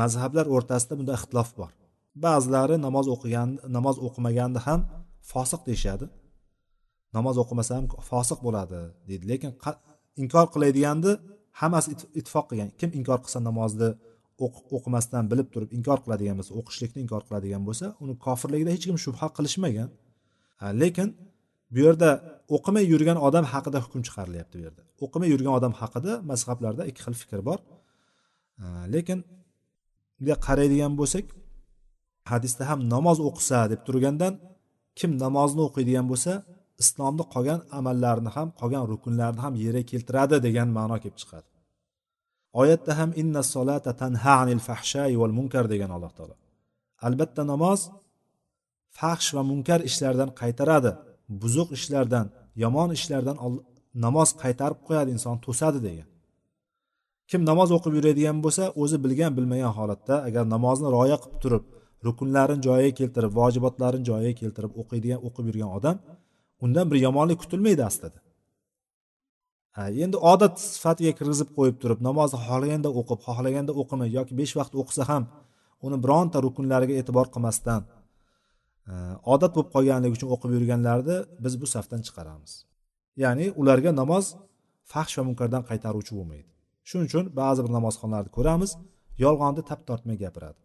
mazhablar 0.00 0.46
o'rtasida 0.54 0.94
bunda 0.98 1.12
ixtilof 1.18 1.50
bor. 1.60 1.70
Ba'zilari 2.24 2.76
namoz 2.86 3.06
o'qigan 3.14 3.48
namoz 3.76 3.96
o'qimaganda 4.06 4.60
ham 4.68 4.80
fosiq 5.30 5.60
deyishadi. 5.68 6.06
Namoz 7.16 7.36
o'qimasa 7.42 7.72
ham 7.78 7.86
fosiq 8.10 8.38
bo'ladi 8.46 8.78
deydi. 9.08 9.24
Lekin 9.32 9.50
inkor 10.22 10.46
qiladiganni 10.54 11.12
hammasi 11.60 11.88
ittifoq 12.20 12.46
qilgan. 12.50 12.70
Kim 12.80 12.90
inkor 12.98 13.18
qilsa 13.24 13.38
namozni 13.48 13.90
o'qimasdan 14.76 15.24
bilib 15.30 15.48
turib 15.54 15.70
inkor 15.78 15.98
qiladigan 16.04 16.36
bo'lsa 16.38 16.52
o'qishlikni 16.60 17.00
inkor 17.04 17.22
qiladigan 17.28 17.62
bo'lsa 17.68 17.86
uni 18.02 18.14
kofirligida 18.26 18.70
hech 18.74 18.84
kim 18.88 18.98
shubha 19.04 19.26
qilishmagan. 19.36 19.88
Lekin 20.82 21.08
bu 21.74 21.78
yerda 21.86 22.10
o'qimay 22.56 22.84
yurgan 22.92 23.18
odam 23.26 23.44
haqida 23.52 23.78
hukm 23.84 24.00
chiqarilyapti 24.06 24.54
bu 24.58 24.62
yerda. 24.66 24.82
O'qimay 25.04 25.28
yurgan 25.34 25.52
odam 25.58 25.72
haqida 25.80 26.12
mazhablarda 26.30 26.82
ikki 26.90 27.00
xil 27.06 27.14
fikr 27.22 27.40
bor. 27.48 27.58
Lekin 28.94 29.18
bunday 30.16 30.36
qaraydigan 30.46 30.92
bo'lsak 31.00 31.24
hadisda 32.32 32.62
ham 32.70 32.80
namoz 32.94 33.18
o'qisa 33.28 33.58
deb 33.72 33.80
turgandan 33.86 34.34
kim 34.98 35.10
namozni 35.24 35.62
o'qiydigan 35.68 36.06
bo'lsa 36.12 36.32
islomni 36.82 37.24
qolgan 37.34 37.60
amallarini 37.78 38.30
ham 38.36 38.48
qolgan 38.60 38.84
rukunlarni 38.92 39.40
ham 39.44 39.54
yerga 39.64 39.82
keltiradi 39.90 40.36
degan 40.46 40.68
ma'no 40.78 40.96
kelib 41.02 41.18
chiqadi. 41.22 41.48
Oyatda 42.60 42.92
ham 43.00 43.10
inna 43.22 43.42
solata 43.54 43.92
tanha 44.00 44.32
anil 44.42 44.60
fahshay 44.68 45.12
val 45.20 45.34
munkar 45.38 45.64
degan 45.72 45.90
alloh 45.96 46.12
taolo. 46.18 46.36
Albatta 47.06 47.42
namoz 47.52 47.80
fahsh 48.98 49.28
va 49.36 49.42
munkar 49.50 49.80
ishlardan 49.90 50.30
qaytaradi. 50.40 50.92
Buzuq 51.42 51.68
ishlardan 51.78 52.26
yomon 52.62 52.90
ishlardan 52.98 53.36
namoz 54.04 54.28
qaytarib 54.42 54.80
qo'yadi 54.86 55.10
inson 55.16 55.36
to'sadi 55.46 55.80
degan. 55.88 56.08
Kim 57.30 57.40
namoz 57.50 57.68
o'qib 57.76 57.92
yuradigan 57.98 58.38
bo'lsa 58.44 58.64
o'zi 58.82 58.96
bilgan 59.04 59.32
bilmagan 59.38 59.72
holatda 59.78 60.14
agar 60.28 60.44
namozni 60.54 60.88
rioya 60.94 61.16
qilib 61.22 61.38
turib 61.42 61.64
rukunlarini 62.06 62.62
joyiga 62.68 62.92
keltirib 63.00 63.32
vojibotlarini 63.40 64.04
joyiga 64.10 64.34
keltirib 64.40 64.72
o'qiydigan 64.80 65.20
o'qib 65.26 65.44
yurgan 65.50 65.70
odam 65.78 65.96
undan 66.64 66.86
bir 66.90 66.98
yomonlik 67.06 67.38
kutilmaydi 67.42 67.82
aslida. 67.90 68.18
Endi 70.04 70.16
odat 70.32 70.54
sifatiga 70.74 71.12
kirgizib 71.18 71.48
qo'yib 71.56 71.76
turib 71.82 72.00
namozni 72.08 72.38
xohlaganda 72.46 72.88
o'qib 73.00 73.20
xohlaganda 73.26 73.72
o'qimay 73.80 74.08
yoki 74.18 74.32
besh 74.40 74.54
vaqt 74.60 74.74
o'qisa 74.80 75.02
ham 75.10 75.24
uni 75.86 75.96
bironta 76.04 76.38
rukunlariga 76.46 76.94
e'tibor 77.00 77.26
qilmasdan 77.34 77.82
odat 79.34 79.52
bo'lib 79.56 79.70
qolganligi 79.74 80.14
uchun 80.18 80.28
o'qib 80.34 80.50
yurganlarni 80.56 81.16
biz 81.44 81.54
bu 81.60 81.66
safdan 81.74 82.00
chiqaramiz. 82.06 82.52
Ya'ni 83.22 83.46
ularga 83.60 83.90
namoz 84.02 84.24
fahsh 84.92 85.14
va 85.18 85.22
munkardan 85.28 85.62
qaytaruvchi 85.70 86.12
bo'lmaydi. 86.18 86.48
Shuning 86.88 87.06
uchun 87.10 87.24
ba'zi 87.40 87.60
bir 87.64 87.72
namozxonlarni 87.78 88.30
ko'ramiz 88.36 88.70
yolg'onni 89.24 89.62
tap 89.70 89.80
tortmay 89.88 90.16
gapiradi. 90.24 90.58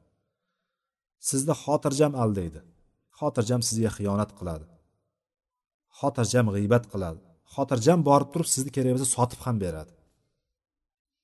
Sizni 1.29 1.53
xotirjam 1.63 2.13
aldaydi. 2.23 2.59
Xotirjam 3.19 3.61
sizga 3.67 3.91
xiyonat 3.97 4.31
qiladi. 4.39 4.65
Xotirjam 5.99 6.47
g'iybat 6.55 6.85
qiladi. 6.93 7.19
Xotirjam 7.55 7.99
borib 8.09 8.29
turib 8.33 8.49
sizni 8.55 8.71
kerak 8.75 8.91
bo'lsa 8.95 9.07
sotib 9.15 9.39
ham 9.45 9.57
beradi. 9.65 9.93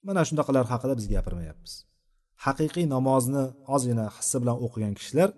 Mana 0.08 0.22
shunaqalar 0.30 0.66
haqida 0.74 0.94
biz 1.00 1.06
gapirmayapmiz. 1.14 1.74
Haqiqiy 2.46 2.86
namozni 2.96 3.44
ozgina 3.76 4.06
hissi 4.18 4.38
bilan 4.41 4.58
o'qigan 4.66 4.94
kishilar 5.00 5.30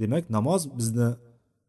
demak 0.00 0.24
namoz 0.36 0.60
bizni 0.78 1.08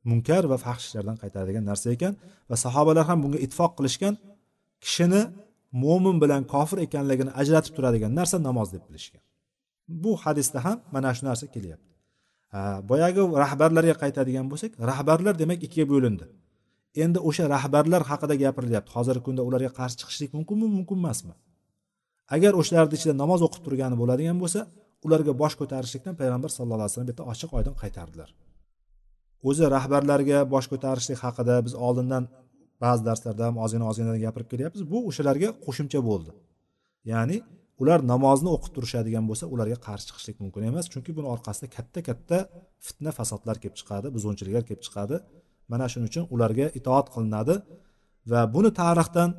munkar 0.09 0.43
va 0.51 0.57
fahsh 0.65 0.83
ishlardan 0.87 1.17
qaytaradigan 1.23 1.65
narsa 1.69 1.87
ekan 1.95 2.13
va 2.49 2.55
sahobalar 2.65 3.05
ham 3.09 3.19
bunga 3.23 3.39
ittifoq 3.45 3.71
qilishgan 3.77 4.15
kishini 4.83 5.21
mo'min 5.83 6.17
bilan 6.23 6.43
kofir 6.53 6.77
ekanligini 6.87 7.31
ajratib 7.41 7.73
turadigan 7.77 8.11
narsa 8.19 8.37
namoz 8.47 8.67
deb 8.75 8.83
bilishgan. 8.87 9.23
Bu 10.03 10.11
hadisda 10.23 10.59
ham 10.65 10.77
mana 10.95 11.09
shu 11.17 11.23
narsa 11.29 11.45
kelyapti. 11.55 11.92
Boyagi 12.89 13.21
rahbarlarga 13.43 13.95
qaytadigan 14.03 14.45
bo'lsak 14.51 14.71
rahbarlar 14.89 15.33
demak 15.41 15.59
ikkiga 15.65 15.85
bo'lindi. 15.93 16.25
Endi 17.03 17.19
o'sha 17.29 17.43
rahbarlar 17.55 18.01
haqida 18.11 18.35
gapirilyapti 18.43 18.91
hozirgi 18.95 19.23
kunda 19.27 19.41
ularga 19.47 19.71
qarshi 19.79 19.95
chiqishlik 20.01 20.31
mumkinmi 20.37 20.67
mumkin 20.77 20.97
emasmi? 21.03 21.33
Agar 22.35 22.51
o'shalarni 22.61 22.95
ichida 22.99 23.13
namoz 23.23 23.39
o'qib 23.47 23.61
turgani 23.65 23.95
bo'ladigan 24.01 24.37
bo'lsa 24.43 24.61
ularga 25.05 25.33
bosh 25.41 25.55
ko'tarishlikdan 25.61 26.15
payg'ambar 26.21 26.49
sallallohu 26.55 26.79
alayhi 26.79 26.93
vasallam 26.93 27.09
bitta 27.11 27.23
ochiq 27.31 27.49
oydin 27.57 27.75
qaytardilar. 27.81 28.29
O'zi 29.49 29.65
rahbarlarga 29.75 30.37
bosh 30.53 30.67
ko'tarishlik 30.71 31.19
haqida 31.25 31.55
biz 31.65 31.73
oldindan 31.87 32.23
ba'zi 32.83 33.01
darslarda 33.09 33.43
ham 33.47 33.55
ozgina 33.63 33.85
ozgina 33.91 34.13
gapirib 34.25 34.47
kelyapmiz. 34.53 34.81
Bu 34.91 34.97
o'shalarga 35.09 35.49
qo'shimcha 35.65 35.99
bo'ldi. 36.09 36.31
Ya'ni 37.11 37.37
ular 37.81 37.99
namozni 38.13 38.49
o'qib 38.55 38.71
turishadigan 38.75 39.25
bo'lsa 39.29 39.45
ularga 39.53 39.77
qarshi 39.87 40.05
chiqishlik 40.09 40.37
mumkin 40.43 40.63
emas. 40.69 40.85
Chunki 40.93 41.11
buni 41.17 41.27
orqasida 41.35 41.67
katta 41.75 41.99
katta 42.09 42.37
fitna 42.85 43.11
fasodlar 43.17 43.55
kelib 43.61 43.75
chiqadi 43.79 44.07
buzg'unchiliklar 44.15 44.63
kelib 44.69 44.83
chiqadi. 44.87 45.15
Mana 45.71 45.85
shuning 45.91 46.07
uchun 46.11 46.23
ularga 46.35 46.67
itoat 46.79 47.07
qilinadi 47.13 47.55
va 48.31 48.41
buni 48.55 48.71
tarixdan 48.81 49.29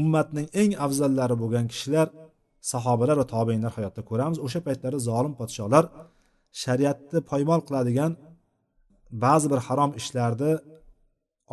ummatning 0.00 0.46
eng 0.60 0.72
afzallari 0.86 1.36
bo'lgan 1.42 1.66
kishilar 1.72 2.08
sahobalar 2.72 3.16
va 3.20 3.26
tobeinlar 3.34 3.72
hayotda 3.78 4.02
ko'ramiz. 4.10 4.38
O'sha 4.46 4.60
paytlarda 4.66 4.98
zolim 5.08 5.32
podsholar 5.40 5.84
shariatni 6.62 7.20
poymol 7.30 7.60
qiladigan 7.68 8.12
ba'zi 9.24 9.46
bir 9.52 9.60
harom 9.66 9.90
ishlarni 10.00 10.52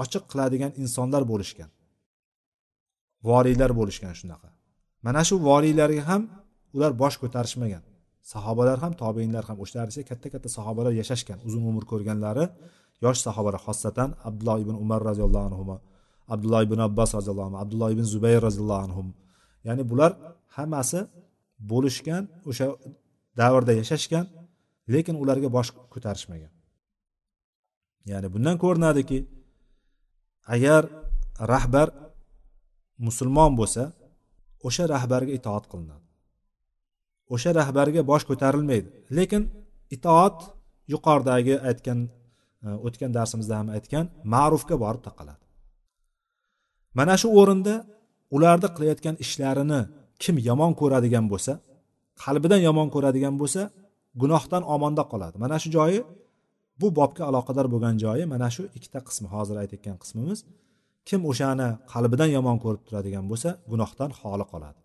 ochiq 0.04 0.24
qiladigan 0.32 0.72
insonlar 0.82 1.24
bo'lishgan. 1.32 1.70
Voriylar 3.28 3.72
bo'lishgan 3.80 4.14
shunaqa. 4.22 4.50
Mana 5.08 5.22
shu 5.28 5.36
voliylarga 5.50 6.04
ham 6.10 6.22
ular 6.76 6.92
bosh 7.02 7.16
ko'tarishmagan. 7.22 7.84
Sahobalar 8.34 8.78
ham 8.84 8.94
tobeinlar 9.02 9.44
ham 9.50 9.58
o'shalar 9.64 9.88
esa 9.92 10.02
katta 10.10 10.28
katta 10.34 10.50
sahobalar 10.58 10.94
yashashgan. 11.02 11.38
Uzun 11.48 11.64
umr 11.72 11.84
ko'rganlari 11.92 12.46
yosh 13.06 13.20
sahobalar 13.26 13.62
xossatan 13.68 14.10
abdulloh 14.28 14.58
ibn 14.64 14.76
umar 14.84 15.00
roziyallohu 15.10 15.46
anhu 15.50 15.64
abdulloh 16.34 16.62
ibn 16.68 16.80
abbos 16.88 17.10
roziyallohu 17.20 17.48
anhu 17.50 17.60
abdulloh 17.64 17.90
ibn 17.96 18.06
zubayr 18.14 18.40
roziyallohu 18.48 18.82
anhu 18.88 19.02
ya'ni 19.68 19.84
bular 19.92 20.12
hammasi 20.58 21.00
bo'lishgan 21.72 22.24
o'sha 22.50 22.66
davrda 23.40 23.74
yashashgan 23.82 24.26
lekin 24.94 25.16
ularga 25.24 25.50
bosh 25.58 25.70
ko'tarishmagan. 25.94 26.52
Ya'ni 28.12 28.28
bundan 28.34 28.56
ko'rinadiki 28.64 29.20
agar 30.56 30.84
rahbar 31.54 31.88
musulmon 33.08 33.52
bo'lsa 33.60 33.84
o'sha 34.68 34.84
rahbarga 34.94 35.32
itoat 35.40 35.66
qilinadi. 35.72 36.06
O'sha 37.34 37.52
rahbarga 37.60 38.02
bosh 38.12 38.24
ko'tarilmaydi. 38.30 38.88
Lekin 39.18 39.44
itoat 39.96 40.38
yuqoridagi 40.94 41.56
aytgan 41.70 42.00
e, 42.66 42.68
o'tgan 42.88 43.12
darsimizda 43.18 43.56
ham 43.60 43.68
aytgan 43.78 44.06
ma'rufga 44.34 44.76
borib 44.84 45.02
taqaladi. 45.08 45.44
Mana 47.00 47.16
shu 47.22 47.28
o'rinda 47.40 47.76
ularni 48.36 48.70
qilayotgan 48.76 49.16
ishlarini 49.24 49.82
kim 50.24 50.36
yomon 50.50 50.72
ko'radigan 50.82 51.26
bo'lsa 51.32 51.54
qalbidan 52.24 52.62
yomon 52.68 52.88
ko'radigan 52.96 53.36
bo'lsa 53.42 53.62
gunohdan 54.22 54.64
omonda 54.76 55.04
qoladi. 55.12 55.36
Mana 55.44 55.58
shu 55.64 55.70
joyi 55.78 56.00
bu 56.82 56.88
bobga 57.00 57.24
aloqador 57.30 57.68
bo'lgan 57.74 57.96
joyi 58.04 58.26
mana 58.34 58.48
shu 58.56 58.64
ikkita 58.78 59.00
qismi 59.08 59.28
hozir 59.34 59.56
aytayotgan 59.62 59.98
qismimiz 60.04 60.40
kim 61.08 61.22
o'shani 61.32 61.70
qalbidan 61.94 62.30
yomon 62.38 62.58
ko'rib 62.64 62.84
turadigan 62.88 63.26
bo'lsa 63.32 63.50
gunohdan 63.72 64.12
xoli 64.20 64.46
qoladi. 64.52 64.80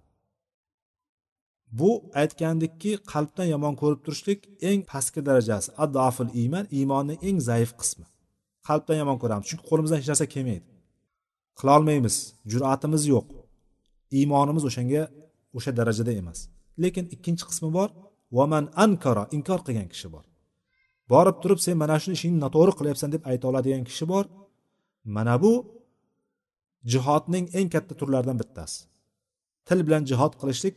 Bu 1.79 1.91
aytgandikki 2.21 2.93
qalbdan 3.13 3.49
yomon 3.55 3.75
ko'rib 3.81 4.01
turishlik 4.05 4.41
eng 4.71 4.81
pastki 4.91 5.21
darajasi 5.29 5.69
adofil 5.85 6.31
iymon 6.43 6.67
iymonning 6.79 7.19
eng 7.29 7.39
zaif 7.49 7.71
qismi. 7.81 8.07
Qalbdan 8.69 8.97
yomon 9.03 9.19
ko'ramiz 9.23 9.47
chunki 9.51 9.65
qo'limizdan 9.71 9.99
hech 10.01 10.09
narsa 10.13 10.27
kelmaydi. 10.35 10.67
Qilolmaymiz 11.61 12.17
jur'atimiz 12.53 13.03
yo'q. 13.13 13.27
Iymonimiz 14.19 14.65
o'shanga 14.69 15.03
o'sha 15.57 15.71
darajada 15.79 16.13
emas. 16.21 16.39
Lekin 16.83 17.05
ikkinchi 17.15 17.45
qismi 17.51 17.71
bor 17.79 17.89
vaman 18.39 18.65
ankara 18.85 19.25
inkor 19.37 19.61
qilgan 19.67 19.89
kishi 19.93 20.09
bor. 20.15 20.25
Borib 21.13 21.37
turib 21.43 21.61
sen 21.65 21.77
mana 21.83 21.97
shu 22.03 22.09
ishingni 22.17 22.39
noto'g'ri 22.45 22.73
qilyapsan 22.79 23.09
deb 23.15 23.23
ayta 23.31 23.45
oladigan 23.51 23.83
kishi 23.89 24.05
bor. 24.13 24.25
Mana 25.17 25.35
bu 25.43 25.53
jihodning 26.93 27.47
eng 27.59 27.69
katta 27.75 27.95
turlaridan 28.01 28.39
bittasi. 28.43 28.79
Til 29.69 29.81
bilan 29.87 30.03
jihod 30.11 30.33
qilishlik 30.41 30.77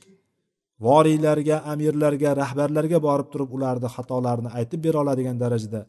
voriylarga 0.85 1.57
amirlarga 1.71 2.29
rahbarlarga 2.41 2.97
borib 3.07 3.27
turib 3.33 3.49
ularni 3.57 3.89
xatolarini 3.95 4.49
aytib 4.59 4.79
bera 4.85 4.97
oladigan 5.03 5.37
darajada 5.43 5.81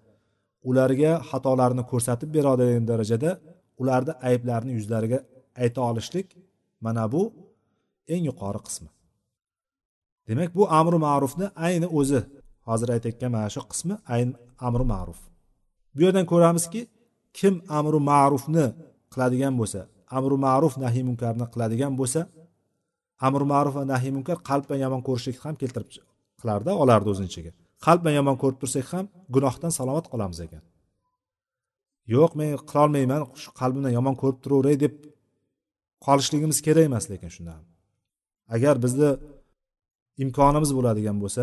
ularga 0.70 1.12
xatolarini 1.30 1.84
ko'rsatib 1.90 2.30
bera 2.36 2.48
oladigan 2.54 2.86
darajada 2.92 3.30
ularni 3.82 4.12
ayblarini 4.28 4.72
yuzlariga 4.78 5.18
ayta 5.62 5.80
olishlik 5.90 6.28
mana 6.84 7.04
bu 7.12 7.22
eng 8.14 8.24
yuqori 8.30 8.60
qismi. 8.66 8.88
Demak 10.28 10.50
bu 10.58 10.62
amri 10.80 10.98
ma'rufni 11.06 11.46
ayni 11.66 11.86
o'zi 11.98 12.20
hozir 12.68 12.88
aytayotgan 12.94 13.30
mana 13.36 13.48
shu 13.54 13.62
qismi 13.72 13.94
ayni 14.14 14.32
amri 14.66 14.84
ma'ruf. 14.92 15.18
Bu 15.94 16.00
yerdan 16.04 16.26
ko'ramizki 16.32 16.80
kim 17.38 17.54
amri 17.78 18.00
ma'rufni 18.10 18.66
qiladigan 19.12 19.54
bo'lsa 19.60 19.80
amri 20.16 20.36
ma'ruf 20.46 20.74
nahiy 20.84 21.04
munkarni 21.10 21.46
qiladigan 21.52 21.92
bo'lsa 22.00 22.20
amr 23.26 23.42
ma'ruf 23.52 23.74
va 23.78 23.84
nahiy 23.92 24.12
munkar 24.16 24.38
qalb 24.48 24.64
bilan 24.68 24.80
yomon 24.86 25.02
ko'rishlikni 25.08 25.42
ham 25.46 25.54
keltirib 25.62 25.88
qilardi 26.40 26.70
olardi 26.82 27.08
o'zini 27.12 27.28
ichiga 27.32 27.52
qalb 27.86 28.00
bilan 28.02 28.14
yomon 28.20 28.36
ko'rib 28.42 28.58
tursak 28.62 28.86
ham 28.94 29.04
gunohdan 29.34 29.72
salomat 29.78 30.06
qolamiz 30.12 30.40
ekan. 30.46 30.62
Yo'q 32.14 32.32
men 32.38 32.50
qilolmayman 32.70 33.22
shu 33.42 33.50
qalbimdan 33.60 33.92
yomon 33.98 34.14
ko'rib 34.22 34.38
turaveray 34.44 34.76
deb 34.84 34.94
qolishligimiz 36.06 36.58
kerak 36.66 36.84
emas 36.90 37.04
lekin 37.12 37.30
shunda 37.36 37.54
agar 38.54 38.74
bizni 38.84 39.10
imkonimiz 40.24 40.70
bo'ladigan 40.78 41.16
bo'lsa 41.22 41.42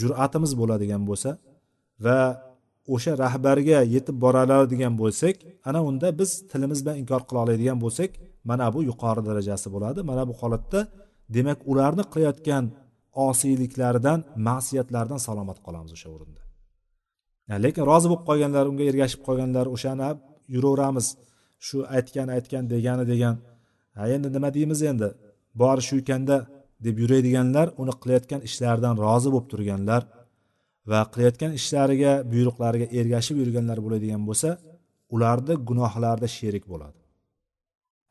jur'atimiz 0.00 0.52
bo'ladigan 0.60 1.02
bo'lsa 1.10 1.30
va 2.04 2.18
o'sha 2.94 3.12
rahbarga 3.24 3.78
yetib 3.94 4.16
bora 4.24 4.42
oladigan 4.46 4.94
bo'lsak 5.02 5.36
ana 5.68 5.80
unda 5.88 6.08
biz 6.20 6.30
tilimiz 6.50 6.78
bilan 6.84 6.96
inkor 7.02 7.22
qila 7.28 7.38
oladigan 7.44 7.78
bo'lsak 7.84 8.10
mana 8.50 8.66
bu 8.74 8.80
yuqori 8.90 9.22
darajasi 9.28 9.68
bo'ladi. 9.74 10.00
Mana 10.10 10.22
bu 10.28 10.34
holatda 10.40 10.80
demak 11.36 11.58
ularni 11.70 12.04
qilayotgan 12.12 12.64
osiyliklaridan 13.28 14.18
ma'siyatlardan 14.48 15.20
salomat 15.26 15.58
qolamiz 15.66 15.92
o'sha 15.96 16.08
o'rinda. 16.14 16.40
Lekin 17.64 17.84
rozi 17.90 18.06
bo'lib 18.10 18.24
qolganlar 18.28 18.64
unga 18.70 18.84
ergashib 18.90 19.20
qolganlar 19.28 19.66
o'shani 19.74 20.08
yuraveramiz. 20.54 21.06
Shu 21.66 21.78
aytgan 21.96 22.28
aytgan 22.36 22.64
degani 22.72 23.04
degan. 23.12 23.34
Ha 23.96 24.02
endi 24.14 24.28
nima 24.36 24.48
deymiz 24.56 24.80
endi? 24.90 25.08
Bori 25.60 25.82
shu 25.88 25.96
ekanda 26.02 26.36
deb 26.86 26.96
yuradiganlar 27.02 27.66
uni 27.82 27.94
qilayotgan 28.02 28.40
ishlaridan 28.48 28.94
rozi 29.04 29.28
bo'lib 29.34 29.48
turganlar 29.52 30.02
va 30.90 31.00
qilayotgan 31.12 31.52
ishlariga 31.60 32.12
buyruqlariga 32.32 32.86
ergashib 32.98 33.36
yurganlar 33.42 33.78
bo'ladigan 33.84 34.22
bo'lsa 34.28 34.50
ularni 35.14 35.54
gunohlarida 35.68 36.28
sherik 36.36 36.64
bo'ladi. 36.72 36.98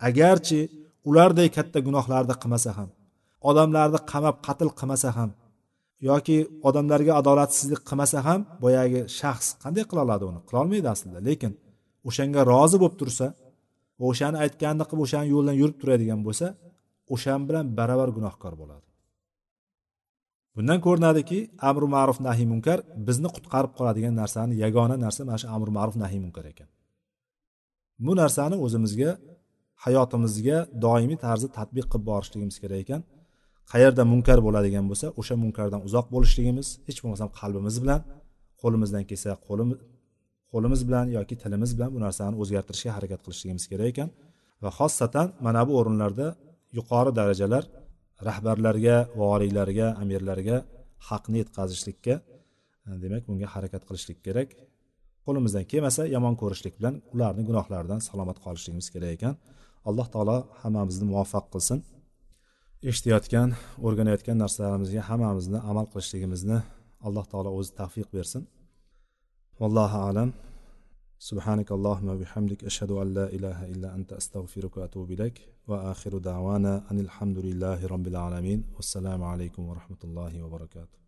Agarchi 0.07 0.59
ularday 1.09 1.47
katta 1.57 1.80
gunohlarni 1.88 2.36
qilmasa 2.41 2.72
ham 2.78 2.89
odamlarni 3.49 3.99
qamab 4.11 4.36
qatl 4.47 4.70
qilmasa 4.80 5.09
ham 5.17 5.30
yoki 6.09 6.38
odamlarga 6.67 7.13
adolatsizlik 7.22 7.82
qilmasa 7.89 8.17
ham 8.28 8.39
boyagi 8.63 9.01
shaxs 9.20 9.47
qanday 9.63 9.84
qila 9.89 10.01
oladi 10.07 10.24
uni? 10.30 10.39
Qilolmaydi 10.49 10.88
aslida 10.95 11.20
lekin 11.30 11.51
o'shanga 12.09 12.41
rozi 12.51 12.78
bo'lib 12.82 12.95
tursa 13.01 13.28
va 13.99 14.05
o'shani 14.11 14.38
aytganini 14.45 14.86
qilib 14.89 15.01
o'shani 15.05 15.28
yo'lidan 15.34 15.55
yurib 15.61 15.78
turadigan 15.82 16.20
bo'lsa 16.28 16.47
o'shan 17.13 17.41
bilan 17.47 17.65
baravar 17.80 18.09
gunohkor 18.17 18.53
bo'ladi. 18.61 18.89
Bundan 20.56 20.80
ko'rinadiki 20.86 21.39
amri 21.70 21.88
ma'ruf 21.95 22.18
nahiy 22.28 22.47
munkar 22.54 22.80
bizni 23.08 23.30
qutqarib 23.36 23.72
qoladigan 23.78 24.14
narsani 24.22 24.54
yagona 24.64 24.95
narsa 25.06 25.22
mana 25.28 25.38
shu 25.41 25.47
amri 25.56 25.72
ma'ruf 25.78 25.95
nahiy 26.04 26.20
munkar 26.26 26.45
ekan. 26.54 26.70
Bu 28.06 28.12
narsani 28.22 28.56
o'zimizga 28.66 29.12
hayotimizga 29.86 30.58
doimiy 30.86 31.18
tarzda 31.26 31.50
tadbiq 31.58 31.86
qilib 31.91 32.06
borishligimiz 32.12 32.58
kerak 32.64 32.80
ekan. 32.86 33.02
Qayerda 33.72 34.04
munkar 34.12 34.39
bo'ladigan 34.45 34.86
bo'lsa 34.91 35.08
o'sha 35.20 35.36
munkardan 35.43 35.82
uzoq 35.88 36.06
bo'lishligimiz 36.14 36.68
hech 36.88 37.00
bo'lmasam 37.04 37.30
qalbimiz 37.39 37.76
bilan 37.84 38.02
qo'limizdan 38.62 39.04
kelsa 39.10 39.30
qo'limiz 39.47 39.78
qo'limiz 40.52 40.82
bilan 40.88 41.06
yoki 41.18 41.36
tilimiz 41.43 41.72
bilan 41.78 41.89
bu 41.95 42.00
narsani 42.06 42.36
o'zgartirishga 42.41 42.91
harakat 42.97 43.20
qilishligimiz 43.26 43.66
kerak 43.72 43.88
ekan. 43.93 44.10
Va 44.64 44.70
xossatan 44.80 45.28
mana 45.45 45.62
bu 45.68 45.72
o'rinlarda 45.80 46.28
yuqori 46.78 47.12
darajalar 47.20 47.64
rahbarlarga 48.28 48.95
voriylarga 49.22 49.88
amirlarga 50.01 50.57
haqni 51.09 51.38
yetkazishlikka 51.41 52.15
e, 52.88 52.89
demak 53.03 53.24
bunga 53.30 53.47
harakat 53.55 53.84
qilishlik 53.88 54.20
kerak. 54.28 54.49
Qo'limizdan 55.26 55.65
kelmasa 55.72 56.01
yomon 56.15 56.36
ko'rishlik 56.41 56.74
bilan 56.80 56.95
ularni 57.13 57.43
gunohlaridan 57.49 57.99
salomat 58.09 58.38
qolishligimiz 58.45 58.88
kerak 58.93 59.11
ekan. 59.17 59.36
Alloh 59.89 60.07
taolo 60.13 60.38
hammamizni 60.61 61.05
muvaffaq 61.11 61.45
qilsin. 61.53 61.80
Eshitayotgan 62.89 63.49
o'rganayotgan 63.86 64.38
narsalarimizga 64.43 65.01
hammamizni 65.09 65.59
amal 65.72 65.86
qilishligimizni 65.91 66.57
alloh 67.07 67.26
taolo 67.32 67.49
o'zi 67.59 67.72
tavfiq 67.80 68.07
bersin. 68.17 68.41
Vallohu 69.61 69.99
alam. 70.09 70.30
سبحانك 71.22 71.72
اللهم 71.72 72.09
وبحمدك 72.09 72.63
أشهد 72.63 72.91
أن 72.91 73.13
لا 73.13 73.26
إله 73.28 73.65
إلا 73.65 73.95
أنت 73.95 74.13
أستغفرك 74.13 74.78
وأتوب 74.78 75.11
إليك. 75.11 75.41
وآخر 75.67 76.17
دعوانا 76.17 76.91
أن 76.91 76.99
الحمد 76.99 77.38
لله 77.38 77.88
رب 77.88 78.07
العالمين. 78.07 78.63
والسلام 78.76 79.24
عليكم 79.24 79.70
ورحمة 79.70 79.97
الله 80.03 80.43
وبركاته. 80.43 80.99